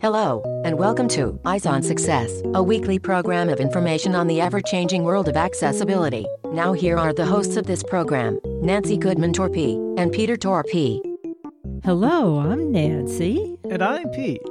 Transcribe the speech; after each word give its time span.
Hello, 0.00 0.42
and 0.64 0.78
welcome 0.78 1.08
to 1.08 1.38
Eyes 1.44 1.66
on 1.66 1.82
Success, 1.82 2.42
a 2.54 2.62
weekly 2.62 2.98
program 2.98 3.48
of 3.48 3.60
information 3.60 4.14
on 4.14 4.26
the 4.26 4.40
ever 4.40 4.60
changing 4.60 5.04
world 5.04 5.28
of 5.28 5.36
accessibility. 5.36 6.26
Now, 6.46 6.72
here 6.72 6.96
are 6.96 7.12
the 7.12 7.26
hosts 7.26 7.56
of 7.56 7.66
this 7.66 7.82
program 7.82 8.40
Nancy 8.62 8.96
Goodman 8.96 9.32
Torpey 9.32 9.76
and 9.98 10.12
Peter 10.12 10.36
Torpey. 10.36 11.00
Hello, 11.84 12.38
I'm 12.38 12.72
Nancy. 12.72 13.58
And 13.70 13.82
I'm 13.82 14.08
Pete. 14.10 14.42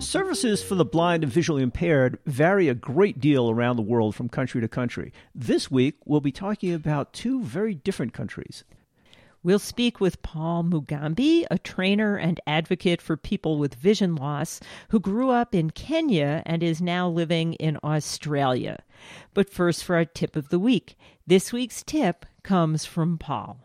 Services 0.00 0.62
for 0.62 0.74
the 0.74 0.84
blind 0.84 1.24
and 1.24 1.32
visually 1.32 1.62
impaired 1.62 2.18
vary 2.26 2.68
a 2.68 2.74
great 2.74 3.18
deal 3.18 3.50
around 3.50 3.76
the 3.76 3.82
world 3.82 4.14
from 4.14 4.28
country 4.28 4.60
to 4.60 4.68
country. 4.68 5.12
This 5.34 5.70
week, 5.70 5.96
we'll 6.04 6.20
be 6.20 6.32
talking 6.32 6.72
about 6.72 7.12
two 7.12 7.42
very 7.42 7.74
different 7.74 8.12
countries. 8.12 8.64
We'll 9.48 9.58
speak 9.58 9.98
with 9.98 10.20
Paul 10.20 10.62
Mugambi, 10.62 11.46
a 11.50 11.56
trainer 11.56 12.16
and 12.16 12.38
advocate 12.46 13.00
for 13.00 13.16
people 13.16 13.58
with 13.58 13.76
vision 13.76 14.14
loss 14.14 14.60
who 14.90 15.00
grew 15.00 15.30
up 15.30 15.54
in 15.54 15.70
Kenya 15.70 16.42
and 16.44 16.62
is 16.62 16.82
now 16.82 17.08
living 17.08 17.54
in 17.54 17.78
Australia. 17.82 18.84
But 19.32 19.48
first, 19.48 19.84
for 19.84 19.96
our 19.96 20.04
tip 20.04 20.36
of 20.36 20.50
the 20.50 20.58
week. 20.58 20.98
This 21.26 21.50
week's 21.50 21.82
tip 21.82 22.26
comes 22.42 22.84
from 22.84 23.16
Paul. 23.16 23.58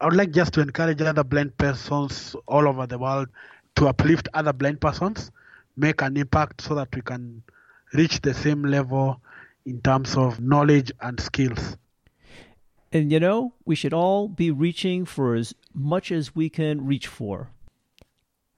I 0.00 0.06
would 0.06 0.16
like 0.16 0.30
just 0.30 0.54
to 0.54 0.62
encourage 0.62 1.02
other 1.02 1.22
blind 1.22 1.58
persons 1.58 2.34
all 2.46 2.66
over 2.66 2.86
the 2.86 2.98
world 2.98 3.28
to 3.76 3.88
uplift 3.88 4.30
other 4.32 4.54
blind 4.54 4.80
persons, 4.80 5.30
make 5.76 6.00
an 6.00 6.16
impact 6.16 6.62
so 6.62 6.74
that 6.76 6.94
we 6.94 7.02
can 7.02 7.42
reach 7.92 8.22
the 8.22 8.32
same 8.32 8.62
level 8.62 9.20
in 9.66 9.82
terms 9.82 10.16
of 10.16 10.40
knowledge 10.40 10.90
and 11.02 11.20
skills. 11.20 11.76
And 12.92 13.12
you 13.12 13.20
know, 13.20 13.54
we 13.64 13.74
should 13.74 13.92
all 13.92 14.28
be 14.28 14.50
reaching 14.50 15.04
for 15.04 15.34
as 15.34 15.54
much 15.74 16.10
as 16.10 16.34
we 16.34 16.48
can 16.48 16.86
reach 16.86 17.06
for. 17.06 17.50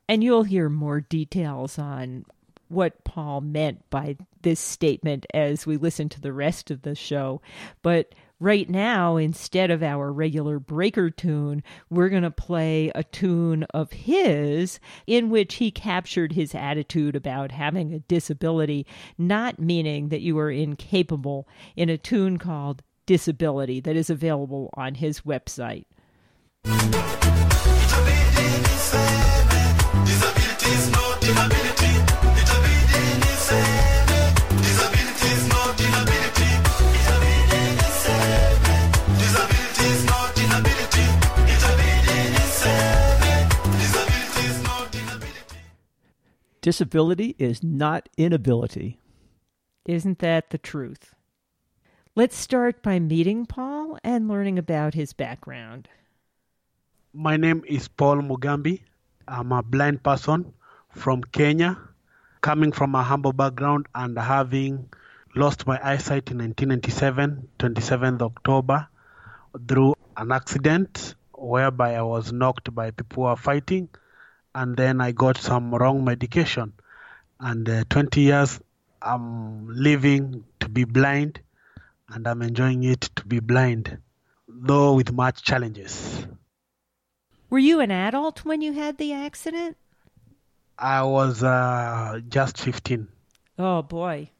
And 0.08 0.22
you'll 0.24 0.44
hear 0.44 0.68
more 0.68 1.00
details 1.00 1.78
on 1.78 2.24
what 2.68 3.02
Paul 3.04 3.40
meant 3.40 3.88
by 3.90 4.16
this 4.42 4.60
statement 4.60 5.26
as 5.34 5.66
we 5.66 5.76
listen 5.76 6.08
to 6.10 6.20
the 6.20 6.32
rest 6.32 6.70
of 6.70 6.82
the 6.82 6.94
show. 6.94 7.42
But 7.82 8.14
right 8.38 8.70
now, 8.70 9.16
instead 9.16 9.72
of 9.72 9.82
our 9.82 10.12
regular 10.12 10.60
breaker 10.60 11.10
tune, 11.10 11.64
we're 11.90 12.08
going 12.08 12.22
to 12.22 12.30
play 12.30 12.92
a 12.94 13.02
tune 13.02 13.64
of 13.74 13.90
his 13.90 14.78
in 15.06 15.30
which 15.30 15.56
he 15.56 15.72
captured 15.72 16.32
his 16.32 16.54
attitude 16.54 17.16
about 17.16 17.50
having 17.50 17.92
a 17.92 17.98
disability, 18.00 18.86
not 19.18 19.58
meaning 19.58 20.08
that 20.08 20.22
you 20.22 20.38
are 20.38 20.50
incapable, 20.50 21.48
in 21.76 21.88
a 21.88 21.98
tune 21.98 22.38
called 22.38 22.82
Disability 23.10 23.80
that 23.80 23.96
is 23.96 24.08
available 24.08 24.70
on 24.74 24.94
his 24.94 25.22
website. 25.22 25.86
Disability 26.62 26.86
is 30.70 30.92
not 30.92 31.24
inability. 31.24 32.04
Disability 46.62 47.34
is 47.40 47.64
not 47.64 48.08
inability. 48.16 49.00
Isn't 49.84 50.20
that 50.20 50.50
the 50.50 50.58
truth? 50.58 51.16
Let's 52.16 52.36
start 52.36 52.82
by 52.82 52.98
meeting 52.98 53.46
Paul 53.46 53.96
and 54.02 54.26
learning 54.26 54.58
about 54.58 54.94
his 54.94 55.12
background. 55.12 55.88
My 57.14 57.36
name 57.36 57.62
is 57.68 57.86
Paul 57.86 58.16
Mugambi. 58.16 58.82
I'm 59.28 59.52
a 59.52 59.62
blind 59.62 60.02
person 60.02 60.52
from 60.90 61.22
Kenya, 61.22 61.78
coming 62.40 62.72
from 62.72 62.96
a 62.96 63.02
humble 63.04 63.32
background 63.32 63.86
and 63.94 64.18
having 64.18 64.88
lost 65.36 65.68
my 65.68 65.78
eyesight 65.78 66.32
in 66.32 66.38
1997, 66.38 67.48
27th 67.60 68.22
October, 68.22 68.88
through 69.68 69.94
an 70.16 70.32
accident 70.32 71.14
whereby 71.32 71.94
I 71.94 72.02
was 72.02 72.32
knocked 72.32 72.74
by 72.74 72.90
people 72.90 73.22
who 73.22 73.28
were 73.30 73.36
fighting 73.36 73.88
and 74.52 74.76
then 74.76 75.00
I 75.00 75.12
got 75.12 75.38
some 75.38 75.72
wrong 75.72 76.04
medication. 76.04 76.72
And 77.38 77.68
uh, 77.68 77.84
20 77.88 78.20
years 78.20 78.58
I'm 79.00 79.68
living 79.68 80.42
to 80.58 80.68
be 80.68 80.82
blind, 80.82 81.40
and 82.12 82.26
I'm 82.26 82.42
enjoying 82.42 82.84
it 82.84 83.02
to 83.16 83.24
be 83.24 83.40
blind, 83.40 83.98
though 84.48 84.94
with 84.94 85.12
much 85.12 85.42
challenges. 85.42 86.26
Were 87.48 87.58
you 87.58 87.80
an 87.80 87.90
adult 87.90 88.44
when 88.44 88.62
you 88.62 88.72
had 88.72 88.98
the 88.98 89.12
accident? 89.12 89.76
I 90.78 91.02
was 91.02 91.42
uh, 91.42 92.20
just 92.28 92.58
15. 92.58 93.08
Oh 93.58 93.82
boy. 93.82 94.30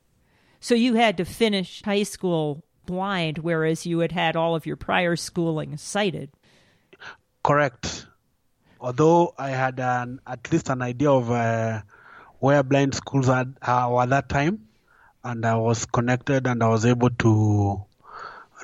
So 0.61 0.75
you 0.75 0.95
had 0.95 1.17
to 1.17 1.25
finish 1.25 1.83
high 1.83 2.05
school 2.05 2.65
blind, 2.87 3.39
whereas 3.39 3.87
you 3.87 4.01
had 4.01 4.13
had 4.13 4.37
all 4.37 4.55
of 4.55 4.67
your 4.67 4.77
prior 4.77 5.17
schooling 5.17 5.77
sighted. 5.77 6.31
Correct 7.43 8.07
although 8.81 9.35
I 9.39 9.51
had 9.51 9.79
an, 9.79 10.21
at 10.27 10.51
least 10.51 10.71
an 10.71 10.83
idea 10.83 11.11
of 11.11 11.31
uh, 11.31 11.83
where 12.39 12.63
blind 12.63 12.95
schools 12.95 13.29
are, 13.29 13.47
uh, 13.67 14.01
at 14.01 14.11
that 14.11 14.29
time, 14.29 14.67
and 15.25 15.45
I 15.45 15.57
was 15.57 15.87
connected 15.87 16.47
and 16.47 16.63
I 16.63 16.69
was 16.69 16.85
able 16.87 17.11
to 17.11 17.85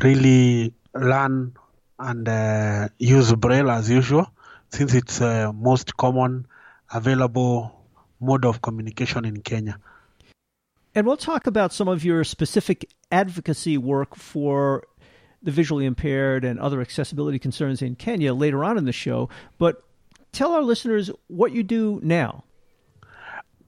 really 0.03 0.75
learn 0.94 1.55
and 1.99 2.28
uh, 2.28 2.89
use 2.99 3.33
Braille 3.34 3.71
as 3.71 3.91
usual, 3.91 4.27
since 4.71 4.94
it's 4.94 5.19
the 5.19 5.49
uh, 5.49 5.53
most 5.53 5.97
common 5.97 6.47
available 6.93 7.72
mode 8.21 8.44
of 8.44 8.62
communication 8.62 9.25
in 9.25 9.41
Kenya. 9.41 9.78
And 10.94 11.06
we'll 11.06 11.17
talk 11.17 11.47
about 11.47 11.72
some 11.72 11.89
of 11.89 12.05
your 12.05 12.25
specific 12.25 12.88
advocacy 13.12 13.77
work 13.77 14.17
for 14.17 14.87
the 15.43 15.50
visually 15.50 15.84
impaired 15.84 16.44
and 16.44 16.59
other 16.59 16.81
accessibility 16.81 17.38
concerns 17.38 17.83
in 17.83 17.94
Kenya 17.97 18.33
later 18.33 18.65
on 18.65 18.78
in 18.78 18.84
the 18.84 18.93
show. 18.93 19.28
But 19.59 19.83
tell 20.33 20.53
our 20.53 20.62
listeners 20.62 21.11
what 21.28 21.53
you 21.53 21.62
do 21.62 22.00
now. 22.03 22.44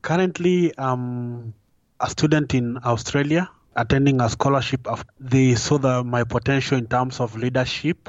Currently, 0.01 0.73
I'm 0.79 1.55
a 2.01 2.09
student 2.09 2.55
in 2.55 2.79
Australia, 2.85 3.51
attending 3.75 4.21
a 4.21 4.29
scholarship. 4.29 4.87
They 5.19 5.55
saw 5.55 5.79
the, 5.79 6.05
my 6.05 6.25
potential 6.25 6.79
in 6.79 6.87
terms 6.87 7.21
of 7.21 7.37
leadership 7.37 8.09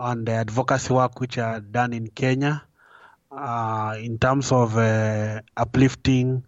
and 0.00 0.26
the 0.26 0.32
advocacy 0.32 0.92
work 0.92 1.20
which 1.20 1.38
are 1.38 1.60
done 1.60 1.92
in 1.92 2.08
Kenya, 2.08 2.64
uh, 3.30 3.96
in 4.00 4.18
terms 4.18 4.52
of 4.52 4.76
uh, 4.76 5.40
uplifting 5.56 6.44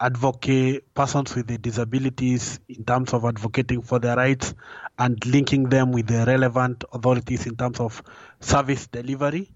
advocate 0.00 0.82
persons 0.94 1.34
with 1.36 1.62
disabilities 1.62 2.58
in 2.68 2.84
terms 2.84 3.12
of 3.14 3.24
advocating 3.24 3.80
for 3.80 4.00
their 4.00 4.16
rights 4.16 4.52
and 4.98 5.24
linking 5.26 5.68
them 5.68 5.92
with 5.92 6.08
the 6.08 6.24
relevant 6.26 6.82
authorities 6.92 7.46
in 7.46 7.54
terms 7.54 7.78
of 7.78 8.02
service 8.40 8.88
delivery 8.88 9.48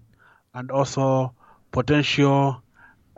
and 0.53 0.71
also 0.71 1.33
potential 1.71 2.61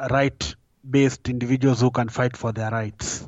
right 0.10 0.56
based 0.88 1.30
individuals 1.30 1.82
who 1.82 1.92
can 1.92 2.10
fight 2.10 2.38
for 2.38 2.52
their 2.52 2.72
rights. 2.72 3.28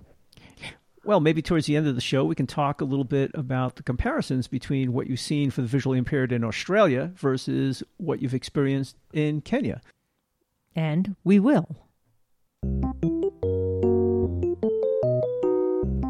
Well, 1.03 1.19
maybe 1.19 1.41
towards 1.41 1.65
the 1.65 1.75
end 1.75 1.87
of 1.87 1.95
the 1.95 2.01
show, 2.01 2.23
we 2.23 2.35
can 2.35 2.45
talk 2.45 2.79
a 2.79 2.85
little 2.85 3.03
bit 3.03 3.31
about 3.33 3.75
the 3.75 3.83
comparisons 3.83 4.47
between 4.47 4.93
what 4.93 5.07
you've 5.07 5.19
seen 5.19 5.49
for 5.49 5.61
the 5.61 5.67
visually 5.67 5.97
impaired 5.97 6.31
in 6.31 6.43
Australia 6.43 7.11
versus 7.15 7.81
what 7.97 8.21
you've 8.21 8.35
experienced 8.35 8.97
in 9.11 9.41
Kenya. 9.41 9.81
And 10.75 11.15
we 11.23 11.39
will. 11.39 11.75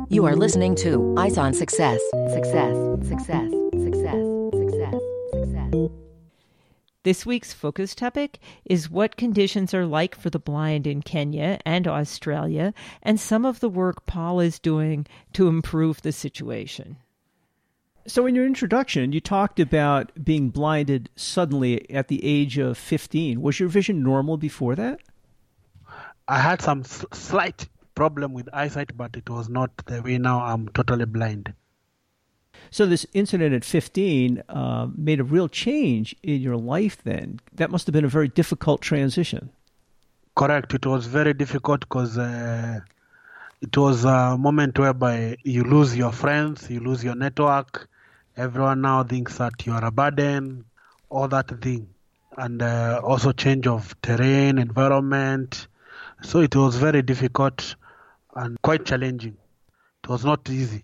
You 0.09 0.25
are 0.25 0.35
listening 0.35 0.75
to 0.75 1.15
Eyes 1.17 1.37
on 1.37 1.53
Success. 1.53 2.01
Success, 2.33 2.75
success, 3.07 3.07
success, 3.07 3.50
This 7.03 7.25
week's 7.25 7.51
focus 7.51 7.95
topic 7.95 8.37
is 8.63 8.91
what 8.91 9.17
conditions 9.17 9.73
are 9.73 9.87
like 9.87 10.13
for 10.13 10.29
the 10.29 10.37
blind 10.37 10.85
in 10.85 11.01
Kenya 11.01 11.59
and 11.65 11.87
Australia, 11.87 12.75
and 13.01 13.19
some 13.19 13.43
of 13.43 13.59
the 13.59 13.69
work 13.69 14.05
Paul 14.05 14.39
is 14.39 14.59
doing 14.59 15.07
to 15.33 15.47
improve 15.47 16.03
the 16.03 16.11
situation. 16.11 16.97
So, 18.05 18.27
in 18.27 18.35
your 18.35 18.45
introduction, 18.45 19.13
you 19.13 19.19
talked 19.19 19.59
about 19.59 20.11
being 20.23 20.49
blinded 20.49 21.09
suddenly 21.15 21.89
at 21.89 22.07
the 22.07 22.23
age 22.23 22.59
of 22.59 22.77
15. 22.77 23.41
Was 23.41 23.59
your 23.59 23.69
vision 23.69 24.03
normal 24.03 24.37
before 24.37 24.75
that? 24.75 24.99
I 26.27 26.39
had 26.39 26.61
some 26.61 26.83
slight 26.83 27.67
problem 27.95 28.33
with 28.33 28.47
eyesight, 28.53 28.95
but 28.95 29.15
it 29.15 29.27
was 29.27 29.49
not 29.49 29.75
the 29.87 30.03
way 30.03 30.19
now 30.19 30.41
I'm 30.41 30.67
totally 30.69 31.05
blind. 31.05 31.55
So 32.69 32.85
this 32.85 33.05
incident 33.13 33.53
at 33.53 33.65
15 33.65 34.43
uh, 34.47 34.87
made 34.95 35.19
a 35.19 35.23
real 35.23 35.49
change 35.49 36.15
in 36.23 36.41
your 36.41 36.57
life. 36.57 36.97
Then 37.03 37.39
that 37.53 37.71
must 37.71 37.87
have 37.87 37.93
been 37.93 38.05
a 38.05 38.09
very 38.09 38.27
difficult 38.27 38.81
transition. 38.81 39.49
Correct. 40.35 40.73
It 40.73 40.85
was 40.85 41.07
very 41.07 41.33
difficult 41.33 41.81
because 41.81 42.17
uh, 42.17 42.79
it 43.61 43.75
was 43.75 44.05
a 44.05 44.37
moment 44.37 44.79
whereby 44.79 45.37
you 45.43 45.63
lose 45.63 45.95
your 45.97 46.11
friends, 46.11 46.69
you 46.69 46.79
lose 46.79 47.03
your 47.03 47.15
network. 47.15 47.89
Everyone 48.37 48.81
now 48.81 49.03
thinks 49.03 49.37
that 49.39 49.65
you 49.65 49.73
are 49.73 49.83
a 49.83 49.91
burden, 49.91 50.63
all 51.09 51.27
that 51.27 51.61
thing. 51.61 51.87
and 52.37 52.61
uh, 52.61 53.01
also 53.03 53.31
change 53.31 53.67
of 53.67 53.99
terrain, 54.01 54.57
environment. 54.57 55.67
So 56.21 56.39
it 56.39 56.55
was 56.55 56.75
very 56.77 57.01
difficult 57.01 57.75
and 58.35 58.61
quite 58.61 58.85
challenging. 58.85 59.37
It 60.03 60.09
was 60.09 60.23
not 60.23 60.49
easy. 60.49 60.83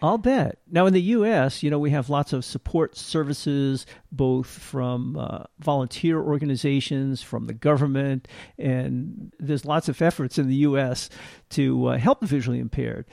I'll 0.00 0.18
bet. 0.18 0.58
Now, 0.70 0.86
in 0.86 0.92
the 0.92 1.02
U.S., 1.02 1.62
you 1.62 1.70
know, 1.70 1.78
we 1.78 1.90
have 1.90 2.08
lots 2.08 2.32
of 2.32 2.44
support 2.44 2.96
services, 2.96 3.84
both 4.12 4.46
from 4.46 5.16
uh, 5.16 5.44
volunteer 5.58 6.20
organizations, 6.20 7.20
from 7.20 7.46
the 7.46 7.54
government, 7.54 8.28
and 8.58 9.32
there's 9.40 9.64
lots 9.64 9.88
of 9.88 10.00
efforts 10.00 10.38
in 10.38 10.48
the 10.48 10.54
U.S. 10.56 11.10
to 11.50 11.88
uh, 11.88 11.98
help 11.98 12.20
the 12.20 12.26
visually 12.26 12.60
impaired. 12.60 13.06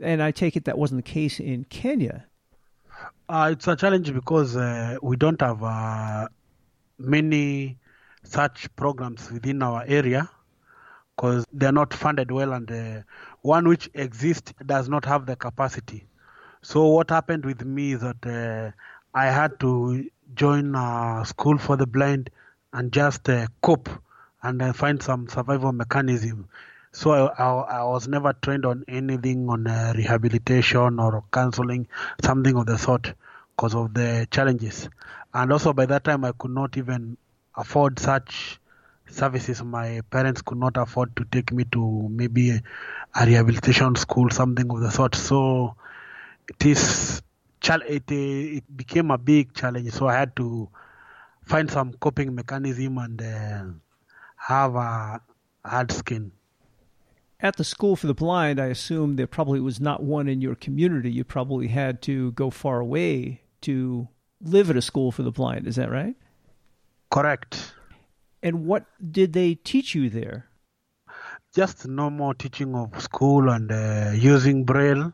And 0.00 0.20
I 0.20 0.32
take 0.32 0.56
it 0.56 0.64
that 0.64 0.78
wasn't 0.78 1.04
the 1.04 1.10
case 1.10 1.38
in 1.38 1.64
Kenya. 1.64 2.26
Uh, 3.28 3.50
it's 3.52 3.68
a 3.68 3.76
challenge 3.76 4.12
because 4.12 4.56
uh, 4.56 4.96
we 5.00 5.16
don't 5.16 5.40
have 5.40 5.62
uh, 5.62 6.28
many 6.98 7.78
such 8.24 8.74
programs 8.74 9.30
within 9.30 9.62
our 9.62 9.84
area 9.86 10.28
because 11.14 11.46
they're 11.52 11.72
not 11.72 11.94
funded 11.94 12.32
well, 12.32 12.52
and 12.52 12.66
the 12.66 13.04
one 13.42 13.68
which 13.68 13.88
exists 13.94 14.52
does 14.66 14.88
not 14.88 15.04
have 15.04 15.26
the 15.26 15.36
capacity. 15.36 16.08
So 16.64 16.86
what 16.86 17.10
happened 17.10 17.44
with 17.44 17.64
me 17.64 17.92
is 17.92 18.02
that 18.02 18.24
uh, 18.24 18.70
I 19.12 19.26
had 19.26 19.58
to 19.60 20.08
join 20.34 20.76
a 20.76 21.24
school 21.26 21.58
for 21.58 21.76
the 21.76 21.86
blind 21.86 22.30
and 22.72 22.92
just 22.92 23.28
uh, 23.28 23.48
cope 23.60 23.88
and 24.44 24.62
uh, 24.62 24.72
find 24.72 25.02
some 25.02 25.28
survival 25.28 25.72
mechanism. 25.72 26.48
So 26.92 27.10
I, 27.10 27.42
I, 27.42 27.50
I, 27.80 27.84
was 27.84 28.06
never 28.06 28.32
trained 28.32 28.64
on 28.64 28.84
anything 28.86 29.48
on 29.48 29.66
uh, 29.66 29.92
rehabilitation 29.96 31.00
or 31.00 31.24
counseling, 31.32 31.88
something 32.22 32.56
of 32.56 32.66
the 32.66 32.78
sort, 32.78 33.12
because 33.56 33.74
of 33.74 33.92
the 33.94 34.28
challenges. 34.30 34.88
And 35.34 35.52
also 35.52 35.72
by 35.72 35.86
that 35.86 36.04
time, 36.04 36.24
I 36.24 36.30
could 36.38 36.52
not 36.52 36.76
even 36.76 37.16
afford 37.56 37.98
such 37.98 38.60
services. 39.08 39.64
My 39.64 40.02
parents 40.10 40.42
could 40.42 40.58
not 40.58 40.76
afford 40.76 41.16
to 41.16 41.24
take 41.24 41.52
me 41.52 41.64
to 41.72 42.08
maybe 42.08 42.50
a, 42.50 42.62
a 43.20 43.26
rehabilitation 43.26 43.96
school, 43.96 44.30
something 44.30 44.70
of 44.70 44.80
the 44.80 44.90
sort. 44.92 45.16
So 45.16 45.74
it 46.48 46.66
is 46.66 47.22
it, 47.64 48.10
it 48.10 48.76
became 48.76 49.10
a 49.10 49.18
big 49.18 49.54
challenge. 49.54 49.90
So 49.92 50.08
I 50.08 50.14
had 50.14 50.34
to 50.36 50.68
find 51.44 51.70
some 51.70 51.92
coping 51.94 52.34
mechanism 52.34 52.98
and 52.98 53.22
uh, 53.22 53.64
have 54.36 54.74
a 54.74 55.20
hard 55.64 55.92
skin. 55.92 56.32
At 57.40 57.56
the 57.56 57.64
School 57.64 57.96
for 57.96 58.06
the 58.06 58.14
Blind, 58.14 58.60
I 58.60 58.66
assume 58.66 59.16
there 59.16 59.26
probably 59.26 59.60
was 59.60 59.80
not 59.80 60.02
one 60.02 60.28
in 60.28 60.40
your 60.40 60.54
community. 60.54 61.10
You 61.10 61.24
probably 61.24 61.68
had 61.68 62.00
to 62.02 62.30
go 62.32 62.50
far 62.50 62.78
away 62.78 63.42
to 63.62 64.08
live 64.40 64.70
at 64.70 64.76
a 64.76 64.82
school 64.82 65.10
for 65.10 65.22
the 65.22 65.30
blind. 65.32 65.66
Is 65.66 65.76
that 65.76 65.90
right? 65.90 66.16
Correct. 67.10 67.74
And 68.42 68.66
what 68.66 68.86
did 69.10 69.32
they 69.32 69.54
teach 69.54 69.94
you 69.94 70.10
there? 70.10 70.48
Just 71.54 71.86
normal 71.86 72.34
teaching 72.34 72.74
of 72.74 73.00
school 73.00 73.50
and 73.50 73.70
uh, 73.70 74.12
using 74.14 74.64
Braille 74.64 75.12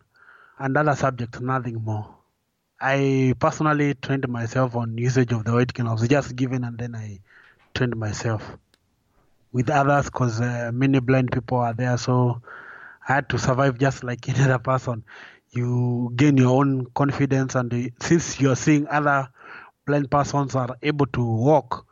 and 0.59 0.77
other 0.77 0.95
subjects, 0.97 1.41
nothing 1.41 1.83
more. 1.85 2.15
I 2.81 3.35
personally 3.39 3.95
trained 3.95 4.29
myself 4.29 4.77
on 4.77 4.97
usage 4.99 5.33
of 5.33 5.45
the 5.45 5.53
white 5.53 5.73
cane. 5.75 5.87
I 5.87 5.93
was 5.93 6.07
just 6.09 6.37
given 6.37 6.65
and 6.65 6.79
then 6.79 6.95
I 6.95 7.21
trained 7.75 7.97
myself 7.97 8.57
with 9.53 9.71
others 9.71 10.07
because 10.07 10.41
uh, 10.41 10.71
many 10.73 11.01
blind 11.01 11.33
people 11.33 11.59
are 11.59 11.75
there. 11.75 11.97
So 11.99 12.43
I 13.09 13.15
had 13.15 13.29
to 13.31 13.39
survive 13.39 13.79
just 13.79 14.05
like 14.05 14.29
any 14.29 14.43
other 14.43 14.59
person. 14.59 15.05
You 15.51 16.13
gain 16.17 16.37
your 16.37 16.59
own 16.61 16.87
confidence, 16.95 17.55
and 17.55 17.73
uh, 17.73 17.89
since 18.01 18.41
you're 18.41 18.57
seeing 18.57 18.87
other 18.89 19.29
blind 19.87 20.11
persons 20.11 20.55
are 20.55 20.77
able 20.83 21.07
to 21.07 21.25
walk, 21.25 21.87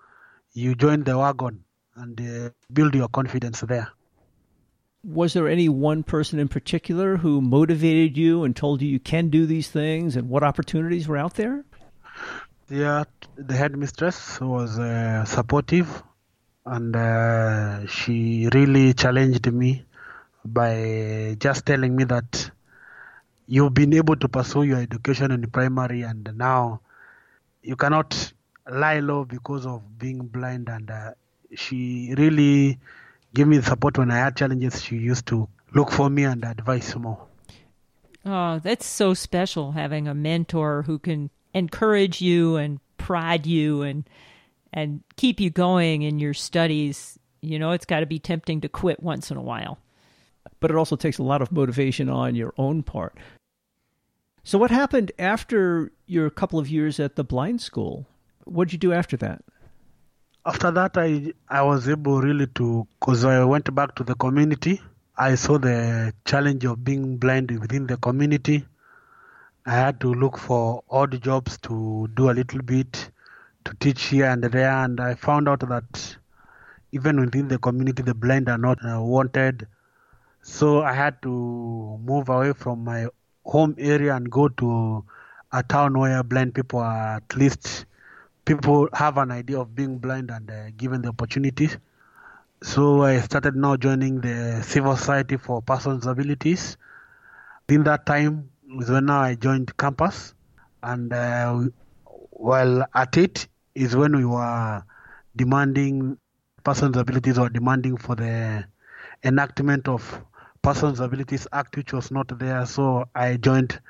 you 0.53 0.75
join 0.75 1.05
the 1.05 1.17
wagon 1.19 1.65
and 1.97 2.21
uh, 2.21 2.51
build 2.73 2.95
your 2.95 3.09
confidence 3.09 3.61
there. 3.63 3.89
Was 5.07 5.35
there 5.35 5.47
any 5.47 5.69
one 5.69 6.03
person 6.03 6.41
in 6.41 6.49
particular 6.49 7.17
who 7.17 7.41
motivated 7.41 8.17
you 8.17 8.43
and 8.43 8.57
told 8.57 8.83
you 8.83 8.89
you 8.89 8.99
can 8.99 9.29
do 9.29 9.47
these 9.47 9.71
things 9.71 10.17
and 10.17 10.29
what 10.29 10.43
opportunities 10.43 11.07
were 11.07 11.17
out 11.17 11.35
there? 11.35 11.65
Yeah, 12.69 13.05
the 13.37 13.55
headmistress 13.55 14.41
was 14.41 14.79
uh, 14.81 15.25
supportive 15.25 16.03
and 16.65 16.97
uh, 16.97 17.87
she 17.87 18.49
really 18.53 18.95
challenged 18.95 19.53
me 19.53 19.85
by 20.45 21.37
just 21.39 21.65
telling 21.65 21.95
me 21.95 22.03
that 22.05 22.51
you've 23.47 23.75
been 23.75 23.95
able 23.95 24.17
to 24.17 24.29
pursue 24.29 24.65
your 24.65 24.79
education 24.79 25.31
in 25.31 25.49
primary 25.51 26.03
and 26.03 26.29
now 26.37 26.81
you 27.63 27.77
cannot 27.77 28.33
lie 28.69 28.99
low 28.99 29.25
because 29.25 29.67
of 29.67 29.99
being 29.99 30.19
blind 30.27 30.69
and 30.69 30.91
uh, 30.91 31.13
she 31.55 32.13
really 32.19 32.79
gave 33.37 33.47
me 33.47 33.59
the 33.59 33.63
support 33.63 33.99
when 33.99 34.11
i 34.11 34.17
had 34.17 34.35
challenges 34.35 34.83
she 34.83 34.97
used 34.97 35.27
to. 35.27 35.47
Look 35.75 35.91
for 35.91 36.09
me 36.09 36.25
and 36.25 36.43
advise 36.43 36.97
more. 36.97 37.27
Oh 38.25 38.59
that's 38.61 38.87
so 38.87 39.13
special 39.13 39.73
having 39.73 40.09
a 40.09 40.15
mentor 40.15 40.83
who 40.83 40.99
can 40.99 41.31
encourage 41.53 42.23
you 42.23 42.57
and 42.57 42.81
prod 42.97 43.45
you 43.45 43.83
and 43.83 44.09
and 44.73 45.03
keep 45.17 45.39
you 45.39 45.51
going 45.51 46.03
in 46.03 46.19
your 46.19 46.33
studies. 46.33 47.19
You 47.43 47.59
know 47.59 47.73
it's 47.73 47.85
got 47.85 48.01
to 48.01 48.07
be 48.07 48.19
tempting 48.19 48.63
to 48.63 48.71
quit 48.71 49.03
once 49.03 49.31
in 49.31 49.37
a 49.37 49.43
while. 49.43 49.79
But 50.59 50.71
it 50.71 50.77
also 50.77 50.97
takes 50.97 51.19
a 51.19 51.23
lot 51.23 51.43
of 51.43 51.53
motivation 51.53 52.09
on 52.09 52.35
your 52.35 52.55
own 52.57 52.83
part. 52.83 53.19
So 54.45 54.57
what 54.59 54.71
happened 54.71 55.13
after 55.19 55.93
your 56.07 56.31
couple 56.31 56.59
of 56.59 56.71
years 56.71 56.99
at 56.99 57.17
the 57.17 57.25
blind 57.25 57.61
school? 57.61 58.07
What 58.45 58.69
did 58.69 58.73
you 58.73 58.79
do 58.79 58.93
after 58.95 59.17
that? 59.19 59.43
After 60.47 60.71
that, 60.71 60.97
I 60.97 61.33
I 61.49 61.63
was 61.63 61.89
able 61.89 62.21
really 62.21 62.47
to, 62.59 62.87
because 63.01 63.25
I 63.25 63.45
went 63.45 63.75
back 63.75 63.97
to 63.97 64.05
the 64.05 64.15
community. 64.15 64.81
I 65.19 65.35
saw 65.35 65.59
the 65.59 66.13
challenge 66.25 66.65
of 66.65 66.85
being 66.85 67.17
blind 67.17 67.51
within 67.59 67.89
the 67.89 67.97
community. 67.97 68.65
I 69.67 69.73
had 69.73 69.99
to 70.03 70.15
look 70.15 70.39
for 70.39 70.85
odd 70.89 71.21
jobs 71.21 71.59
to 71.63 72.09
do 72.15 72.31
a 72.31 72.35
little 72.39 72.63
bit, 72.63 73.11
to 73.65 73.75
teach 73.81 74.05
here 74.05 74.27
and 74.27 74.45
there, 74.45 74.71
and 74.71 75.01
I 75.01 75.17
found 75.17 75.49
out 75.49 75.69
that 75.69 76.17
even 76.93 77.19
within 77.19 77.49
the 77.49 77.59
community, 77.59 78.05
the 78.05 78.15
blind 78.15 78.49
are 78.49 78.57
not 78.59 78.79
uh, 78.85 79.03
wanted. 79.03 79.67
So 80.43 80.83
I 80.83 80.93
had 80.93 81.21
to 81.23 81.29
move 82.05 82.29
away 82.29 82.53
from 82.53 82.85
my 82.85 83.09
home 83.45 83.75
area 83.79 84.15
and 84.15 84.31
go 84.31 84.47
to 84.47 85.05
a 85.51 85.65
town 85.65 85.99
where 85.99 86.23
blind 86.23 86.55
people 86.55 86.79
are 86.79 87.17
at 87.17 87.37
least 87.37 87.87
people 88.47 88.89
have 88.95 89.19
an 89.19 89.31
idea 89.33 89.61
of 89.61 89.75
being 89.75 89.99
blind 89.99 90.31
and 90.31 90.51
uh, 90.51 90.71
given 90.77 91.03
the 91.03 91.09
opportunities. 91.09 91.77
So 92.63 93.03
I 93.03 93.21
started 93.21 93.57
now 93.57 93.77
joining 93.77 94.21
the 94.21 94.63
Civil 94.63 94.97
Society 94.97 95.37
for 95.37 95.61
Persons 95.61 96.07
with 96.07 96.13
Abilities. 96.13 96.79
In 97.69 97.83
that 97.85 98.07
time 98.07 98.49
was 98.71 98.89
when 98.89 99.11
I 99.11 99.35
joined 99.35 99.77
campus, 99.77 100.33
and 100.83 101.13
uh, 101.13 101.65
while 102.31 102.87
at 102.95 103.17
it 103.17 103.49
is 103.75 103.97
when 103.97 104.17
we 104.17 104.25
were 104.25 104.83
demanding 105.35 106.17
persons 106.63 106.97
with 106.97 107.03
abilities 107.03 107.39
or 107.39 107.49
demanding 107.49 107.97
for 107.97 108.15
the 108.15 108.65
enactment 109.25 109.89
of 109.89 110.23
Persons 110.63 111.01
with 111.01 111.07
Abilities 111.07 111.49
Act, 111.53 111.77
which 111.77 111.93
was 111.93 112.11
not 112.13 112.39
there. 112.39 112.65
So 112.67 113.09
I 113.15 113.37
joined, 113.37 113.81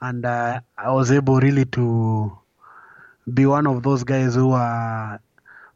and 0.00 0.24
uh, 0.24 0.60
I 0.78 0.90
was 0.90 1.12
able 1.12 1.38
really 1.38 1.66
to 1.66 2.38
be 3.32 3.46
one 3.46 3.66
of 3.66 3.82
those 3.82 4.04
guys 4.04 4.34
who 4.34 4.52
are 4.52 5.20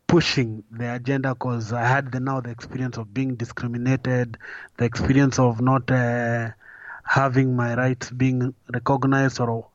pushing 0.06 0.64
the 0.70 0.94
agenda 0.94 1.34
because 1.34 1.72
I 1.72 1.86
had 1.86 2.12
the, 2.12 2.20
now 2.20 2.40
the 2.40 2.50
experience 2.50 2.96
of 2.96 3.12
being 3.14 3.36
discriminated, 3.36 4.38
the 4.76 4.84
experience 4.84 5.38
of 5.38 5.60
not 5.60 5.90
uh, 5.90 6.50
having 7.04 7.56
my 7.56 7.74
rights 7.74 8.10
being 8.10 8.54
recognized 8.72 9.40
or 9.40 9.66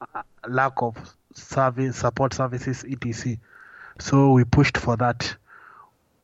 lack 0.48 0.74
of 0.78 0.98
service 1.34 1.98
support 1.98 2.34
services 2.34 2.86
etc. 2.90 3.38
So 4.00 4.32
we 4.32 4.44
pushed 4.44 4.78
for 4.78 4.98
that. 4.98 5.36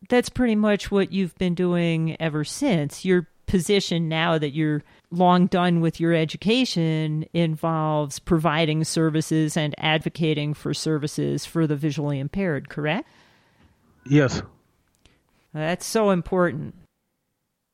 That's 0.10 0.30
pretty 0.30 0.56
much 0.56 0.92
what 0.92 1.12
you've 1.12 1.38
been 1.38 1.56
doing 1.56 2.18
ever 2.20 2.44
since. 2.44 3.06
You're 3.06 3.28
position 3.46 4.08
now 4.08 4.38
that 4.38 4.52
you're 4.52 4.82
long 5.12 5.48
done 5.48 5.82
with 5.82 6.00
your 6.00 6.14
education 6.14 7.26
involves 7.34 8.20
providing 8.20 8.84
services 8.84 9.58
and 9.58 9.76
advocating 9.78 10.54
for 10.54 10.74
services 10.74 11.46
for 11.46 11.68
the 11.68 11.76
visually 11.76 12.20
impaired, 12.20 12.70
correct? 12.70 13.08
Yes. 14.10 14.42
That's 15.54 15.86
so 15.86 16.10
important. 16.10 16.76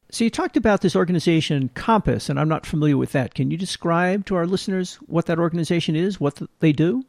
So 0.09 0.23
you 0.23 0.29
talked 0.29 0.57
about 0.57 0.81
this 0.81 0.95
organization 0.95 1.69
Compass, 1.75 2.29
and 2.29 2.39
I'm 2.39 2.49
not 2.49 2.65
familiar 2.65 2.97
with 2.97 3.11
that. 3.11 3.35
Can 3.35 3.51
you 3.51 3.57
describe 3.57 4.25
to 4.25 4.35
our 4.35 4.47
listeners 4.47 4.95
what 5.05 5.25
that 5.27 5.37
organization 5.37 5.95
is, 5.95 6.19
what 6.19 6.41
they 6.59 6.71
do? 6.71 7.03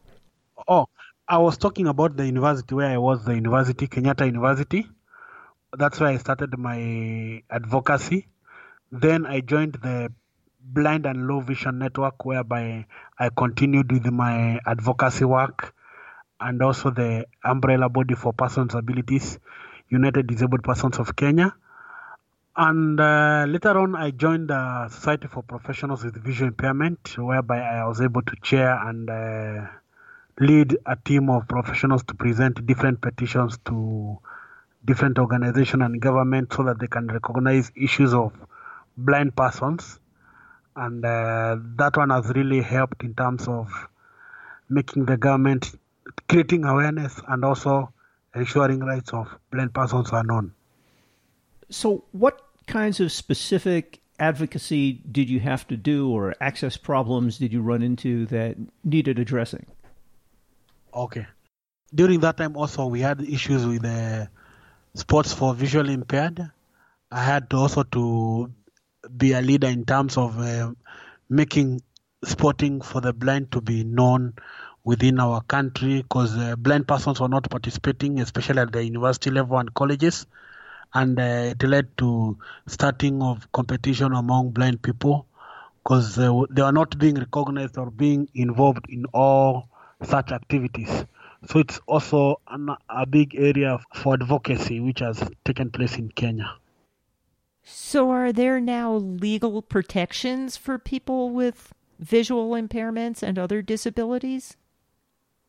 Oh, 0.66 0.86
I 1.28 1.38
was 1.38 1.56
talking 1.56 1.86
about 1.86 2.16
the 2.16 2.26
university 2.26 2.74
where 2.74 2.90
I 2.90 2.98
was, 2.98 3.24
the 3.24 3.34
university, 3.34 3.86
Kenyatta 3.86 4.26
University. 4.26 4.86
That's 5.72 6.00
where 6.00 6.10
I 6.10 6.16
started 6.16 6.58
my 6.58 7.42
advocacy 7.50 8.26
then 8.90 9.26
I 9.26 9.40
joined 9.40 9.74
the 9.74 10.12
Blind 10.60 11.06
and 11.06 11.26
Low 11.26 11.40
Vision 11.40 11.78
Network, 11.78 12.24
whereby 12.24 12.86
I 13.18 13.30
continued 13.30 13.90
with 13.92 14.06
my 14.06 14.60
advocacy 14.66 15.24
work. 15.24 15.74
and 16.40 16.62
also 16.62 16.90
the 16.90 17.26
umbrella 17.44 17.88
body 17.88 18.14
for 18.14 18.32
persons 18.32 18.74
with 18.74 18.84
abilities, 18.84 19.38
United 19.88 20.26
Disabled 20.26 20.62
Persons 20.62 20.98
of 20.98 21.16
Kenya. 21.16 21.54
And 22.56 23.00
uh, 23.00 23.44
later 23.48 23.78
on, 23.78 23.94
I 23.94 24.10
joined 24.10 24.48
the 24.48 24.88
Society 24.88 25.28
for 25.28 25.42
Professionals 25.42 26.04
with 26.04 26.22
Visual 26.22 26.48
Impairment, 26.48 27.16
whereby 27.18 27.60
I 27.60 27.84
was 27.86 28.00
able 28.00 28.22
to 28.22 28.36
chair 28.42 28.76
and 28.88 29.08
uh, 29.08 29.66
lead 30.40 30.76
a 30.86 30.96
team 30.96 31.30
of 31.30 31.46
professionals 31.48 32.02
to 32.04 32.14
present 32.14 32.66
different 32.66 33.00
petitions 33.00 33.58
to 33.66 34.18
different 34.84 35.18
organizations 35.18 35.82
and 35.82 36.00
government 36.00 36.52
so 36.52 36.64
that 36.64 36.78
they 36.78 36.86
can 36.86 37.06
recognize 37.08 37.70
issues 37.76 38.14
of 38.14 38.32
blind 38.98 39.34
persons. 39.36 39.98
And 40.76 41.04
uh, 41.04 41.56
that 41.76 41.96
one 41.96 42.10
has 42.10 42.30
really 42.34 42.62
helped 42.62 43.02
in 43.02 43.14
terms 43.14 43.48
of 43.48 43.68
making 44.68 45.06
the 45.06 45.16
government 45.16 45.72
creating 46.28 46.64
awareness 46.64 47.20
and 47.28 47.44
also 47.44 47.92
ensuring 48.34 48.80
rights 48.80 49.12
of 49.12 49.28
blind 49.50 49.74
persons 49.74 50.10
are 50.10 50.22
known. 50.22 50.52
So, 51.70 52.04
what 52.12 52.40
kinds 52.66 53.00
of 53.00 53.10
specific 53.10 54.00
advocacy 54.18 55.00
did 55.10 55.28
you 55.28 55.40
have 55.40 55.66
to 55.68 55.76
do, 55.76 56.10
or 56.10 56.34
access 56.40 56.76
problems 56.76 57.38
did 57.38 57.52
you 57.52 57.62
run 57.62 57.82
into 57.82 58.26
that 58.26 58.56
needed 58.84 59.18
addressing? 59.18 59.66
Okay. 60.92 61.26
During 61.94 62.20
that 62.20 62.36
time, 62.36 62.56
also, 62.56 62.86
we 62.86 63.00
had 63.00 63.20
issues 63.20 63.64
with 63.66 63.82
the 63.82 64.28
sports 64.94 65.32
for 65.32 65.54
visually 65.54 65.94
impaired. 65.94 66.50
I 67.10 67.24
had 67.24 67.52
also 67.54 67.82
to 67.84 68.52
be 69.16 69.32
a 69.32 69.40
leader 69.40 69.68
in 69.68 69.84
terms 69.84 70.16
of 70.16 70.38
uh, 70.38 70.72
making 71.28 71.82
sporting 72.24 72.80
for 72.80 73.00
the 73.00 73.12
blind 73.12 73.52
to 73.52 73.60
be 73.60 73.84
known 73.84 74.34
within 74.84 75.20
our 75.20 75.40
country 75.42 76.02
because 76.02 76.36
uh, 76.36 76.56
blind 76.56 76.88
persons 76.88 77.20
were 77.20 77.28
not 77.28 77.48
participating, 77.50 78.20
especially 78.20 78.60
at 78.60 78.72
the 78.72 78.84
university 78.84 79.30
level 79.30 79.58
and 79.58 79.72
colleges. 79.74 80.26
And 80.94 81.18
uh, 81.18 81.52
it 81.52 81.62
led 81.62 81.96
to 81.98 82.38
starting 82.66 83.22
of 83.22 83.50
competition 83.52 84.12
among 84.14 84.50
blind 84.50 84.82
people 84.82 85.26
because 85.82 86.18
uh, 86.18 86.42
they 86.50 86.62
are 86.62 86.72
not 86.72 86.98
being 86.98 87.14
recognized 87.16 87.78
or 87.78 87.90
being 87.90 88.28
involved 88.34 88.86
in 88.88 89.04
all 89.12 89.68
such 90.02 90.32
activities. 90.32 91.04
So 91.48 91.60
it's 91.60 91.80
also 91.86 92.40
an, 92.48 92.70
a 92.88 93.06
big 93.06 93.34
area 93.34 93.78
for 93.94 94.14
advocacy 94.14 94.80
which 94.80 95.00
has 95.00 95.22
taken 95.44 95.70
place 95.70 95.96
in 95.96 96.08
Kenya. 96.10 96.54
So, 97.70 98.10
are 98.10 98.32
there 98.32 98.60
now 98.60 98.94
legal 98.94 99.60
protections 99.60 100.56
for 100.56 100.78
people 100.78 101.28
with 101.28 101.74
visual 101.98 102.52
impairments 102.52 103.22
and 103.22 103.38
other 103.38 103.60
disabilities? 103.60 104.56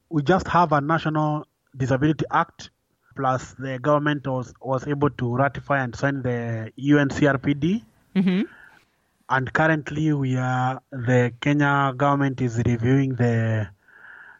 We 0.10 0.24
just 0.24 0.46
have 0.50 0.74
a 0.74 0.82
National 0.82 1.48
Disability 1.78 2.26
Act, 2.30 2.72
plus 3.16 3.54
the 3.54 3.80
government 3.80 4.28
was, 4.28 4.54
was 4.62 4.86
able 4.86 5.12
to 5.12 5.34
ratify 5.34 5.82
and 5.82 5.96
sign 5.96 6.22
the 6.22 6.74
UNCRPD. 6.78 7.84
Mm-hmm. 8.18 8.42
And 9.30 9.54
currently, 9.54 10.12
we 10.12 10.36
are 10.36 10.82
the 10.92 11.32
Kenya 11.40 11.94
government 11.96 12.42
is 12.42 12.62
reviewing 12.66 13.16
the 13.16 13.70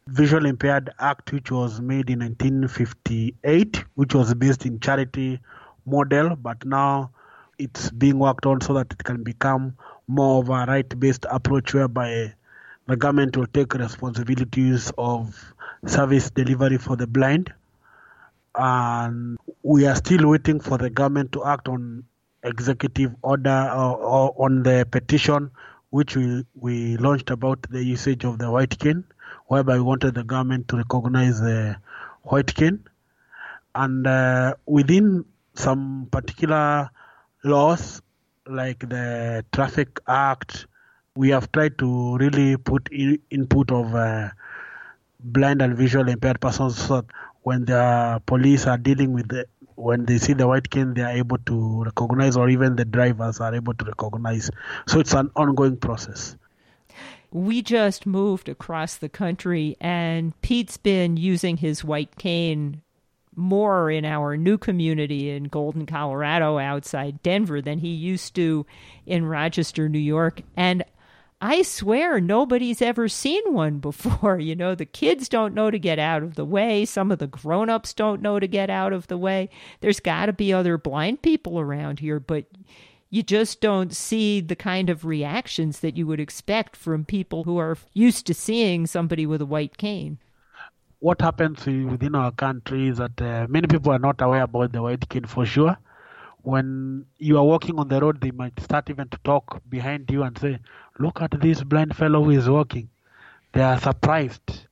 Visual 0.08 0.48
Impaired 0.48 0.90
Act, 1.00 1.32
which 1.32 1.50
was 1.50 1.80
made 1.80 2.10
in 2.10 2.20
1958, 2.20 3.86
which 3.96 4.14
was 4.14 4.34
based 4.34 4.66
in 4.66 4.82
charity 4.82 5.40
model, 5.86 6.36
but 6.36 6.66
now 6.66 7.12
it's 7.60 7.92
being 7.92 8.18
worked 8.18 8.46
on 8.46 8.62
so 8.62 8.74
that 8.74 8.92
it 8.92 9.04
can 9.04 9.22
become 9.22 9.76
more 10.08 10.42
of 10.42 10.50
a 10.50 10.66
right-based 10.66 11.26
approach 11.30 11.74
whereby 11.74 12.34
the 12.88 12.96
government 12.96 13.38
will 13.38 13.48
take 13.48 13.74
responsibilities 13.76 14.92
of 14.98 15.54
service 15.86 16.32
delivery 16.32 16.78
for 16.78 16.96
the 16.96 17.06
blind. 17.06 17.54
And 18.56 19.38
we 19.62 19.86
are 19.86 19.96
still 19.96 20.28
waiting 20.28 20.60
for 20.60 20.78
the 20.78 20.90
government 20.90 21.34
to 21.34 21.46
act 21.46 21.68
on 21.68 22.06
executive 22.44 23.14
order 23.22 23.70
or, 23.76 23.98
or 23.98 24.36
on 24.46 24.64
the 24.64 24.88
petition 24.90 25.52
which 25.92 26.16
we, 26.16 26.46
we 26.56 26.98
launched 26.98 27.30
about 27.30 27.62
the 27.70 27.84
usage 27.84 28.24
of 28.24 28.40
the 28.40 28.50
white 28.50 28.80
cane 28.80 29.04
whereby 29.48 29.76
we 29.76 29.82
wanted 29.82 30.16
the 30.16 30.24
government 30.24 30.68
to 30.70 30.78
recognize 30.78 31.40
the 31.40 31.76
white 32.24 32.54
cane. 32.56 32.84
And 33.76 34.08
uh, 34.08 34.56
within 34.66 35.26
some 35.56 36.08
particular 36.12 36.90
laws, 37.44 38.02
like 38.48 38.80
the 38.80 39.46
Traffic 39.52 40.00
Act, 40.08 40.68
we 41.16 41.30
have 41.30 41.52
tried 41.52 41.78
to 41.80 42.18
really 42.18 42.58
put 42.58 42.90
in, 42.92 43.20
input 43.30 43.72
of 43.72 43.94
uh, 43.94 44.30
blind 45.20 45.62
and 45.62 45.78
visually 45.78 46.14
impaired 46.14 46.40
persons 46.40 46.78
so 46.78 47.02
that 47.02 47.06
when 47.44 47.66
the 47.66 48.22
police 48.26 48.68
are 48.68 48.78
dealing 48.78 49.14
with 49.14 49.28
the 49.30 49.46
when 49.76 50.06
they 50.06 50.18
see 50.18 50.34
the 50.34 50.46
white 50.46 50.70
cane, 50.70 50.94
they 50.94 51.02
are 51.02 51.12
able 51.12 51.38
to 51.38 51.84
recognize, 51.86 52.36
or 52.36 52.50
even 52.50 52.76
the 52.76 52.84
drivers 52.84 53.40
are 53.40 53.56
able 53.56 53.74
to 53.74 53.86
recognize. 53.86 54.52
So 54.88 55.00
it's 55.00 55.14
an 55.14 55.32
ongoing 55.38 55.78
process 55.78 56.36
we 57.32 57.62
just 57.62 58.06
moved 58.06 58.50
across 58.50 58.96
the 58.96 59.10
country 59.10 59.78
and 59.80 60.40
Pete's 60.42 60.78
been 60.78 61.18
using 61.18 61.58
his 61.58 61.84
white 61.84 62.16
cane 62.18 62.82
more 63.40 63.90
in 63.90 64.06
our 64.06 64.38
new 64.38 64.58
community 64.58 65.32
in 65.32 65.46
Golden, 65.46 65.86
Colorado 65.86 66.60
outside 66.60 67.24
Denver 67.24 67.62
than 67.62 67.80
he 67.80 67.90
used 67.90 68.36
to 68.36 68.66
in 69.06 69.26
Rochester, 69.26 69.90
New 69.90 70.00
York. 70.00 70.42
And 70.56 70.84
I 71.42 71.62
swear 71.62 72.20
nobody's 72.20 72.82
ever 72.82 73.08
seen 73.08 73.42
one 73.54 73.78
before. 73.80 74.40
You 74.40 74.56
know, 74.56 74.76
the 74.76 74.86
kids 74.86 75.30
don't 75.30 75.54
know 75.54 75.72
to 75.72 75.80
get 75.80 76.00
out 76.00 76.22
of 76.22 76.36
the 76.36 76.46
way. 76.46 76.86
Some 76.86 77.12
of 77.12 77.20
the 77.20 77.28
grown 77.28 77.70
ups 77.70 77.94
don't 77.94 78.22
know 78.22 78.40
to 78.40 78.48
get 78.48 78.70
out 78.70 78.94
of 78.94 79.08
the 79.08 79.18
way. 79.18 79.50
There's 79.80 80.00
got 80.00 80.28
to 80.28 80.34
be 80.34 80.52
other 80.54 80.78
blind 80.78 81.22
people 81.22 81.60
around 81.60 82.00
here, 82.00 82.20
but 82.20 82.46
you 83.10 83.24
just 83.24 83.62
don't 83.62 83.96
see 83.96 84.40
the 84.42 84.56
kind 84.56 84.90
of 84.90 85.06
reactions 85.06 85.80
that 85.80 85.98
you 85.98 86.06
would 86.06 86.20
expect 86.20 86.76
from 86.76 87.06
people 87.06 87.44
who 87.46 87.58
are 87.58 87.78
used 87.94 88.28
to 88.28 88.34
seeing 88.34 88.86
somebody 88.86 89.26
with 89.26 89.42
a 89.42 89.48
white 89.48 89.78
cane. 89.78 90.20
What 91.00 91.22
happens 91.22 91.66
within 91.66 92.14
our 92.14 92.32
country 92.32 92.90
is 92.90 92.98
that 92.98 93.22
uh, 93.22 93.48
many 93.50 93.68
people 93.68 93.94
are 93.94 94.00
not 94.00 94.22
aware 94.22 94.44
about 94.44 94.74
the 94.74 94.82
white 94.82 95.08
cane 95.08 95.26
for 95.26 95.46
sure. 95.46 95.78
When 96.42 97.06
you 97.18 97.38
are 97.38 97.44
walking 97.44 97.80
on 97.80 97.88
the 97.88 98.02
road, 98.02 98.20
they 98.20 98.32
might 98.32 98.60
start 98.60 98.90
even 98.90 99.08
to 99.10 99.18
talk 99.24 99.62
behind 99.70 100.10
you 100.12 100.24
and 100.24 100.38
say, 100.38 100.60
Look 100.98 101.22
at 101.22 101.40
this 101.40 101.64
blind 101.64 101.96
fellow 101.96 102.24
who 102.24 102.32
is 102.32 102.50
walking. 102.50 102.90
They 103.54 103.62
are 103.62 103.80
surprised. 103.80 104.68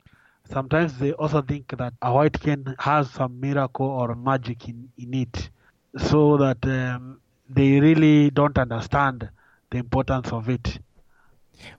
Sometimes 0.52 0.98
they 1.00 1.14
also 1.14 1.42
think 1.42 1.78
that 1.78 1.94
a 2.02 2.14
white 2.14 2.40
cane 2.40 2.76
has 2.80 3.10
some 3.10 3.40
miracle 3.40 3.86
or 3.86 4.14
magic 4.14 4.68
in, 4.68 4.90
in 4.98 5.14
it. 5.14 5.50
So 5.98 6.36
that 6.38 6.66
um, 6.66 7.22
they 7.50 7.80
really 7.80 8.32
don't 8.32 8.58
understand 8.58 9.30
the 9.70 9.78
importance 9.78 10.34
of 10.34 10.50
it. 10.50 10.80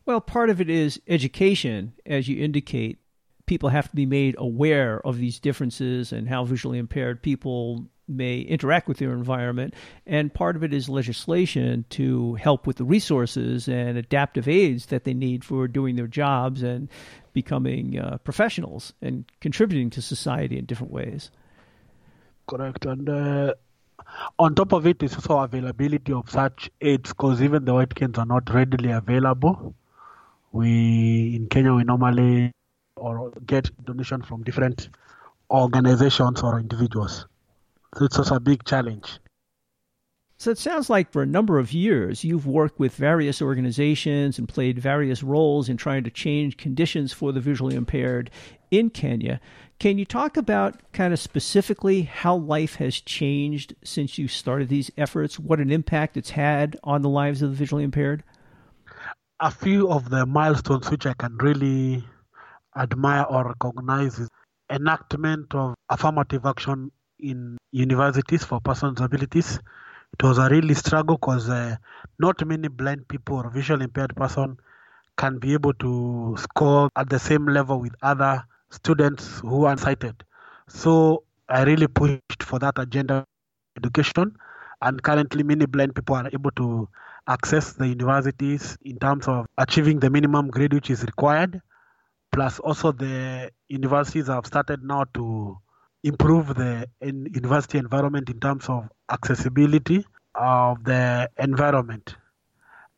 Well, 0.07 0.23
part 0.23 0.49
of 0.49 0.61
it 0.61 0.71
is 0.71 1.01
education, 1.07 1.93
as 2.07 2.29
you 2.29 2.43
indicate. 2.43 2.99
People 3.49 3.71
have 3.71 3.89
to 3.89 3.97
be 3.97 4.07
made 4.07 4.37
aware 4.39 5.01
of 5.07 5.17
these 5.17 5.41
differences 5.41 6.13
and 6.13 6.29
how 6.29 6.45
visually 6.45 6.79
impaired 6.79 7.23
people 7.23 7.87
may 8.07 8.41
interact 8.41 8.89
with 8.89 8.99
their 8.99 9.13
environment. 9.13 9.75
And 10.07 10.33
part 10.33 10.55
of 10.55 10.63
it 10.63 10.75
is 10.75 10.89
legislation 10.89 11.85
to 11.91 12.35
help 12.35 12.67
with 12.67 12.77
the 12.77 12.85
resources 12.85 13.67
and 13.67 13.97
adaptive 13.97 14.49
aids 14.49 14.87
that 14.87 15.05
they 15.05 15.15
need 15.15 15.45
for 15.45 15.67
doing 15.67 15.97
their 15.97 16.07
jobs 16.07 16.63
and 16.63 16.89
becoming 17.33 17.99
uh, 17.99 18.19
professionals 18.19 18.93
and 19.01 19.25
contributing 19.41 19.91
to 19.91 20.03
society 20.03 20.59
in 20.59 20.67
different 20.67 20.93
ways. 20.93 21.31
Correct. 22.47 22.85
And 22.85 23.09
uh, 23.09 23.55
on 24.39 24.55
top 24.55 24.73
of 24.73 24.87
it 24.87 25.03
is 25.03 25.15
also 25.15 25.39
availability 25.39 26.13
of 26.13 26.31
such 26.31 26.71
aids 26.81 27.11
because 27.11 27.43
even 27.43 27.65
the 27.65 27.75
white 27.75 27.95
canes 27.95 28.19
are 28.19 28.27
not 28.27 28.53
readily 28.53 28.91
available. 28.91 29.75
We 30.53 31.35
in 31.37 31.49
Kenya 31.49 31.75
we 31.75 31.85
normally 31.85 32.53
or 32.99 33.33
get 33.47 33.71
donation 33.85 34.23
from 34.23 34.43
different 34.43 34.89
organizations 35.51 36.43
or 36.43 36.59
individuals. 36.59 37.27
So 37.97 38.05
it's 38.05 38.19
also 38.19 38.37
a 38.37 38.41
big 38.41 38.65
challenge. 38.65 39.19
So 40.41 40.53
it 40.53 40.59
sounds 40.59 40.89
like 40.89 41.11
for 41.11 41.23
a 41.23 41.27
number 41.27 41.59
of 41.59 41.73
years 41.73 42.23
you've 42.23 42.47
worked 42.47 42.79
with 42.79 42.95
various 42.95 43.43
organizations 43.43 44.39
and 44.39 44.49
played 44.49 44.79
various 44.79 45.25
roles 45.25 45.69
in 45.69 45.77
trying 45.77 46.05
to 46.05 46.11
change 46.11 46.57
conditions 46.57 47.13
for 47.13 47.33
the 47.33 47.41
visually 47.41 47.75
impaired 47.75 48.31
in 48.71 48.91
Kenya. 48.91 49.41
Can 49.81 49.99
you 49.99 50.05
talk 50.05 50.37
about 50.37 50.81
kind 50.93 51.13
of 51.13 51.19
specifically 51.19 52.03
how 52.03 52.37
life 52.37 52.77
has 52.77 53.01
changed 53.01 53.75
since 53.83 54.17
you 54.17 54.29
started 54.29 54.69
these 54.69 54.93
efforts? 54.97 55.41
What 55.41 55.59
an 55.59 55.73
impact 55.73 56.17
it's 56.17 56.31
had 56.31 56.79
on 56.85 57.03
the 57.03 57.09
lives 57.09 57.43
of 57.43 57.51
the 57.51 57.57
visually 57.57 57.83
impaired? 57.83 58.23
A 59.41 59.51
few 59.51 59.91
of 59.91 60.09
the 60.11 60.25
milestones 60.25 60.89
which 60.89 61.07
I 61.07 61.15
can 61.15 61.37
really 61.39 62.05
admire 62.79 63.25
or 63.29 63.49
recognize 63.49 64.21
enactment 64.71 65.55
of 65.55 65.75
affirmative 65.89 66.47
action 66.47 66.91
in 67.19 67.59
universities 67.73 68.45
for 68.45 68.61
persons 68.61 69.01
with 69.01 69.13
abilities. 69.13 69.59
It 70.15 70.23
was 70.23 70.39
a 70.39 70.49
really 70.49 70.75
struggle 70.75 71.17
because 71.17 71.49
uh, 71.51 71.77
not 72.19 72.45
many 72.47 72.69
blind 72.69 73.09
people 73.09 73.37
or 73.37 73.51
visually 73.51 73.85
impaired 73.85 74.15
person 74.17 74.57
can 75.17 75.39
be 75.39 75.53
able 75.53 75.75
to 75.75 76.37
score 76.39 76.89
at 76.97 77.11
the 77.11 77.19
same 77.19 77.47
level 77.47 77.81
with 77.81 77.95
other 78.03 78.45
students 78.71 79.41
who 79.41 79.65
are 79.65 79.77
sighted. 79.77 80.25
So 80.69 81.25
I 81.49 81.65
really 81.65 81.89
pushed 81.89 82.43
for 82.43 82.59
that 82.61 82.79
agenda 82.79 83.25
education, 83.77 84.37
and 84.83 85.03
currently 85.03 85.43
many 85.43 85.67
blind 85.67 85.95
people 85.95 86.15
are 86.17 86.31
able 86.33 86.51
to 86.53 86.89
access 87.27 87.73
the 87.73 87.89
universities 87.89 88.77
in 88.83 88.99
terms 88.99 89.29
of 89.29 89.47
achieving 89.59 89.99
the 89.99 90.11
minimum 90.11 90.49
grade 90.49 90.73
which 90.73 90.91
is 90.91 91.03
required. 91.05 91.61
Plus, 92.31 92.59
also 92.61 92.93
the 92.93 93.51
universities 93.69 94.29
have 94.29 94.47
started 94.47 94.83
now 94.83 95.05
to 95.15 95.59
improve 96.05 96.55
the 96.55 96.87
university 97.03 97.79
environment 97.79 98.31
in 98.31 98.39
terms 98.41 98.69
of 98.69 98.89
accessibility 99.11 100.05
of 100.35 100.85
the 100.85 101.29
environment. 101.39 102.17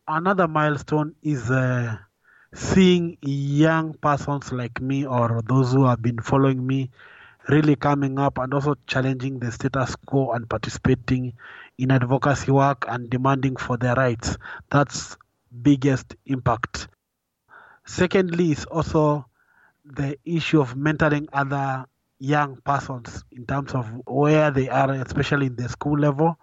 Another 0.07 0.49
milestone 0.49 1.15
is 1.23 1.51
uh, 1.51 1.97
seeing 2.53 3.17
young 3.23 3.95
persons 3.95 4.53
like 4.53 4.81
me 4.81 5.07
or 5.07 5.41
those 5.47 5.73
who 5.73 5.85
have 5.87 6.03
been 6.03 6.19
following 6.19 6.67
me 6.67 6.91
really 7.49 7.77
coming 7.77 8.19
up 8.19 8.39
and 8.39 8.53
also 8.53 8.75
challenging 8.87 9.39
the 9.39 9.51
status 9.51 9.97
quo 10.07 10.33
and 10.33 10.49
participating 10.49 11.33
in 11.79 11.91
advocacy 11.91 12.51
work 12.51 12.85
and 12.89 13.09
demanding 13.09 13.57
for 13.57 13.77
their 13.77 13.95
rights. 13.95 14.37
That's 14.71 15.17
biggest 15.63 16.17
impact. 16.27 16.89
Secondly 17.87 18.53
is 18.53 18.65
also 18.67 19.27
the 19.85 20.19
issue 20.25 20.61
of 20.61 20.75
mentoring 20.75 21.29
other 21.33 21.87
young 22.19 22.57
persons 22.65 23.25
in 23.33 23.47
terms 23.47 23.73
of 23.73 23.87
where 24.07 24.51
they 24.51 24.69
are, 24.69 24.91
especially 24.93 25.47
in 25.47 25.57
the 25.57 25.69
school 25.69 25.99
level, 25.99 26.39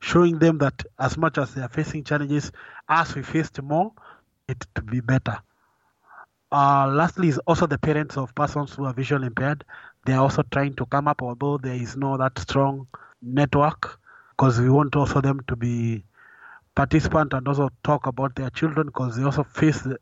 showing 0.00 0.38
them 0.38 0.58
that 0.58 0.82
as 0.98 1.16
much 1.16 1.38
as 1.38 1.54
they 1.54 1.62
are 1.62 1.68
facing 1.68 2.04
challenges, 2.04 2.52
as 2.88 3.14
we 3.14 3.22
faced 3.22 3.62
more, 3.62 3.92
it 4.48 4.66
to 4.74 4.82
be 4.82 5.00
better. 5.00 5.38
Uh, 6.52 6.88
lastly, 6.88 7.28
is 7.28 7.38
also 7.46 7.66
the 7.66 7.78
parents 7.78 8.16
of 8.16 8.34
persons 8.34 8.74
who 8.74 8.84
are 8.84 8.92
visually 8.92 9.28
impaired. 9.28 9.64
They 10.04 10.14
are 10.14 10.22
also 10.22 10.42
trying 10.50 10.74
to 10.74 10.86
come 10.86 11.06
up, 11.06 11.22
although 11.22 11.58
there 11.58 11.74
is 11.74 11.96
no 11.96 12.16
that 12.16 12.38
strong 12.38 12.88
network, 13.22 14.00
because 14.30 14.60
we 14.60 14.68
want 14.68 14.96
also 14.96 15.20
them 15.20 15.40
to 15.46 15.54
be 15.54 16.04
participant 16.74 17.34
and 17.34 17.46
also 17.46 17.70
talk 17.84 18.06
about 18.06 18.34
their 18.34 18.50
children, 18.50 18.88
because 18.88 19.16
they 19.16 19.22
also 19.22 19.44
face 19.44 19.82
the 19.82 19.98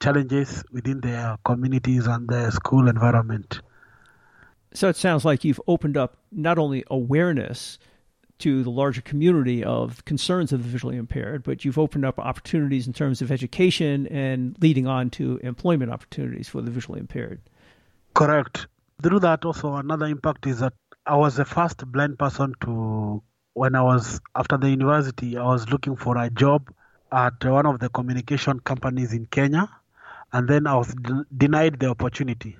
challenges 0.00 0.62
within 0.72 1.00
their 1.00 1.36
communities 1.44 2.06
and 2.06 2.28
their 2.28 2.50
school 2.50 2.88
environment. 2.88 3.60
So 4.74 4.88
it 4.88 4.96
sounds 4.96 5.24
like 5.24 5.44
you've 5.44 5.60
opened 5.66 5.96
up 5.96 6.16
not 6.30 6.58
only 6.58 6.84
awareness 6.90 7.78
to 8.38 8.62
the 8.62 8.70
larger 8.70 9.00
community 9.00 9.64
of 9.64 10.04
concerns 10.04 10.52
of 10.52 10.62
the 10.62 10.68
visually 10.68 10.96
impaired, 10.96 11.42
but 11.42 11.64
you've 11.64 11.78
opened 11.78 12.04
up 12.04 12.18
opportunities 12.18 12.86
in 12.86 12.92
terms 12.92 13.20
of 13.20 13.32
education 13.32 14.06
and 14.08 14.56
leading 14.60 14.86
on 14.86 15.10
to 15.10 15.40
employment 15.42 15.90
opportunities 15.90 16.48
for 16.48 16.62
the 16.62 16.70
visually 16.70 17.00
impaired. 17.00 17.40
Correct. 18.14 18.68
Through 19.02 19.20
that, 19.20 19.44
also 19.44 19.74
another 19.74 20.06
impact 20.06 20.46
is 20.46 20.60
that 20.60 20.74
I 21.06 21.16
was 21.16 21.36
the 21.36 21.44
first 21.44 21.84
blind 21.90 22.18
person 22.18 22.54
to, 22.62 23.22
when 23.54 23.74
I 23.74 23.82
was 23.82 24.20
after 24.36 24.56
the 24.56 24.70
university, 24.70 25.36
I 25.36 25.44
was 25.44 25.68
looking 25.70 25.96
for 25.96 26.16
a 26.18 26.30
job 26.30 26.70
at 27.10 27.44
one 27.44 27.66
of 27.66 27.80
the 27.80 27.88
communication 27.88 28.60
companies 28.60 29.12
in 29.12 29.26
Kenya, 29.26 29.68
and 30.32 30.48
then 30.48 30.66
I 30.66 30.76
was 30.76 30.94
de- 30.94 31.26
denied 31.36 31.80
the 31.80 31.88
opportunity. 31.90 32.56